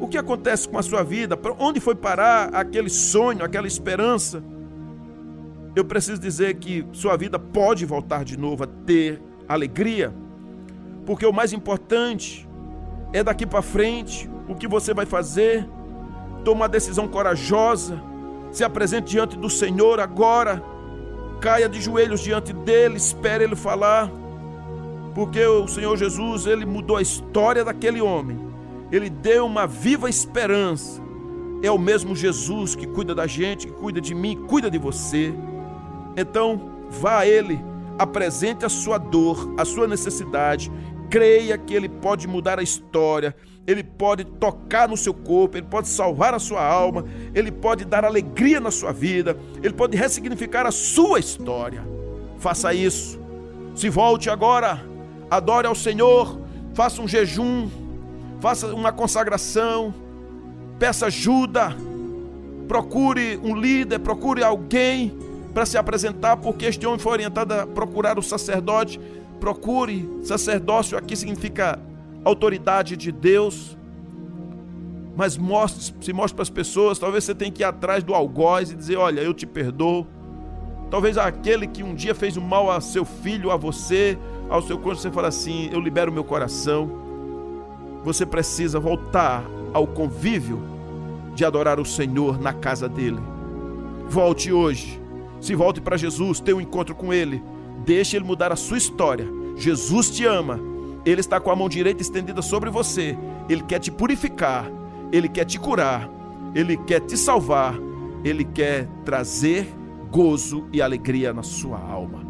O 0.00 0.06
que 0.06 0.18
acontece 0.18 0.68
com 0.68 0.78
a 0.78 0.82
sua 0.82 1.02
vida? 1.02 1.36
Para 1.36 1.54
onde 1.58 1.80
foi 1.80 1.94
parar 1.94 2.54
aquele 2.54 2.90
sonho, 2.90 3.44
aquela 3.44 3.66
esperança? 3.66 4.42
Eu 5.74 5.84
preciso 5.84 6.20
dizer 6.20 6.54
que 6.54 6.86
sua 6.92 7.16
vida 7.16 7.38
pode 7.38 7.84
voltar 7.84 8.24
de 8.24 8.36
novo 8.36 8.64
a 8.64 8.66
ter 8.66 9.20
alegria, 9.48 10.12
porque 11.04 11.24
o 11.24 11.32
mais 11.32 11.52
importante 11.52 12.48
é 13.12 13.22
daqui 13.22 13.46
para 13.46 13.62
frente 13.62 14.28
o 14.48 14.54
que 14.54 14.66
você 14.66 14.92
vai 14.92 15.06
fazer. 15.06 15.68
Toma 16.44 16.62
uma 16.62 16.68
decisão 16.68 17.08
corajosa, 17.08 18.00
se 18.50 18.64
apresente 18.64 19.10
diante 19.10 19.36
do 19.36 19.50
Senhor 19.50 20.00
agora 20.00 20.62
caia 21.40 21.68
de 21.68 21.80
joelhos 21.80 22.20
diante 22.20 22.52
dele, 22.52 22.96
espere 22.96 23.44
ele 23.44 23.56
falar, 23.56 24.10
porque 25.14 25.44
o 25.46 25.68
Senhor 25.68 25.96
Jesus, 25.96 26.46
ele 26.46 26.64
mudou 26.64 26.96
a 26.96 27.02
história 27.02 27.64
daquele 27.64 28.00
homem, 28.00 28.38
ele 28.90 29.10
deu 29.10 29.46
uma 29.46 29.66
viva 29.66 30.08
esperança, 30.08 31.02
é 31.62 31.70
o 31.70 31.78
mesmo 31.78 32.14
Jesus 32.14 32.74
que 32.74 32.86
cuida 32.86 33.14
da 33.14 33.26
gente, 33.26 33.66
que 33.66 33.72
cuida 33.72 34.00
de 34.00 34.14
mim, 34.14 34.36
cuida 34.46 34.70
de 34.70 34.78
você. 34.78 35.34
Então, 36.16 36.70
vá 36.90 37.20
a 37.20 37.26
Ele, 37.26 37.58
apresente 37.98 38.64
a 38.64 38.68
sua 38.68 38.98
dor, 38.98 39.54
a 39.58 39.64
sua 39.64 39.86
necessidade, 39.86 40.70
creia 41.10 41.56
que 41.58 41.74
Ele 41.74 41.88
pode 41.88 42.28
mudar 42.28 42.58
a 42.58 42.62
história, 42.62 43.34
Ele 43.66 43.82
pode 43.82 44.24
tocar 44.24 44.88
no 44.88 44.96
seu 44.96 45.12
corpo, 45.14 45.56
Ele 45.56 45.66
pode 45.66 45.88
salvar 45.88 46.34
a 46.34 46.38
sua 46.38 46.64
alma, 46.64 47.04
Ele 47.34 47.50
pode 47.50 47.84
dar 47.84 48.04
alegria 48.04 48.60
na 48.60 48.70
sua 48.70 48.92
vida, 48.92 49.36
Ele 49.62 49.74
pode 49.74 49.96
ressignificar 49.96 50.66
a 50.66 50.70
sua 50.70 51.18
história. 51.18 51.82
Faça 52.38 52.72
isso. 52.72 53.18
Se 53.74 53.88
volte 53.88 54.30
agora, 54.30 54.80
adore 55.30 55.66
ao 55.66 55.74
Senhor, 55.74 56.38
faça 56.74 57.02
um 57.02 57.08
jejum, 57.08 57.68
faça 58.40 58.74
uma 58.74 58.92
consagração, 58.92 59.94
peça 60.78 61.06
ajuda, 61.06 61.76
procure 62.68 63.38
um 63.42 63.54
líder, 63.54 63.98
procure 64.00 64.42
alguém 64.42 65.16
para 65.54 65.64
se 65.64 65.78
apresentar, 65.78 66.36
porque 66.36 66.66
este 66.66 66.86
homem 66.86 66.98
foi 66.98 67.12
orientado 67.12 67.54
a 67.54 67.66
procurar 67.66 68.18
o 68.18 68.22
sacerdote. 68.22 69.00
Procure 69.40 70.06
sacerdócio, 70.22 70.98
aqui 70.98 71.16
significa 71.16 71.78
autoridade 72.24 72.96
de 72.96 73.10
Deus. 73.10 73.76
Mas 75.16 75.38
mostre, 75.38 75.94
se 76.00 76.12
mostre 76.12 76.34
para 76.34 76.42
as 76.42 76.50
pessoas. 76.50 76.98
Talvez 76.98 77.24
você 77.24 77.34
tenha 77.34 77.50
que 77.50 77.62
ir 77.62 77.64
atrás 77.64 78.04
do 78.04 78.14
algoz 78.14 78.70
e 78.70 78.76
dizer: 78.76 78.96
Olha, 78.96 79.20
eu 79.20 79.32
te 79.32 79.46
perdoo. 79.46 80.06
Talvez 80.90 81.16
aquele 81.16 81.66
que 81.66 81.82
um 81.82 81.94
dia 81.94 82.14
fez 82.14 82.36
o 82.36 82.40
mal 82.40 82.70
a 82.70 82.80
seu 82.80 83.04
filho, 83.04 83.50
a 83.50 83.56
você, 83.56 84.18
ao 84.50 84.60
seu 84.60 84.78
cônjuge, 84.78 85.02
você 85.02 85.10
fala 85.10 85.28
assim: 85.28 85.70
Eu 85.72 85.80
libero 85.80 86.12
meu 86.12 86.24
coração. 86.24 87.05
Você 88.06 88.24
precisa 88.24 88.78
voltar 88.78 89.44
ao 89.74 89.84
convívio 89.84 90.62
de 91.34 91.44
adorar 91.44 91.80
o 91.80 91.84
Senhor 91.84 92.40
na 92.40 92.52
casa 92.52 92.88
dele. 92.88 93.18
Volte 94.08 94.52
hoje. 94.52 95.02
Se 95.40 95.56
volte 95.56 95.80
para 95.80 95.96
Jesus, 95.96 96.38
tenha 96.38 96.56
um 96.56 96.60
encontro 96.60 96.94
com 96.94 97.12
ele. 97.12 97.42
Deixe 97.84 98.16
ele 98.16 98.24
mudar 98.24 98.52
a 98.52 98.56
sua 98.56 98.78
história. 98.78 99.26
Jesus 99.56 100.08
te 100.08 100.24
ama. 100.24 100.60
Ele 101.04 101.20
está 101.20 101.40
com 101.40 101.50
a 101.50 101.56
mão 101.56 101.68
direita 101.68 102.00
estendida 102.00 102.40
sobre 102.42 102.70
você. 102.70 103.18
Ele 103.48 103.64
quer 103.64 103.80
te 103.80 103.90
purificar. 103.90 104.70
Ele 105.10 105.28
quer 105.28 105.44
te 105.44 105.58
curar. 105.58 106.08
Ele 106.54 106.76
quer 106.76 107.00
te 107.00 107.16
salvar. 107.16 107.74
Ele 108.22 108.44
quer 108.44 108.86
trazer 109.04 109.66
gozo 110.12 110.68
e 110.72 110.80
alegria 110.80 111.32
na 111.32 111.42
sua 111.42 111.80
alma. 111.80 112.24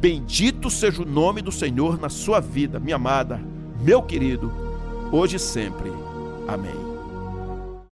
Bendito 0.00 0.68
seja 0.68 1.00
o 1.00 1.06
nome 1.06 1.42
do 1.42 1.52
Senhor 1.52 1.96
na 1.96 2.08
sua 2.08 2.40
vida, 2.40 2.80
minha 2.80 2.96
amada, 2.96 3.40
meu 3.80 4.02
querido, 4.02 4.61
hoje 5.12 5.36
e 5.36 5.38
sempre. 5.38 5.92
Amém. 6.48 6.81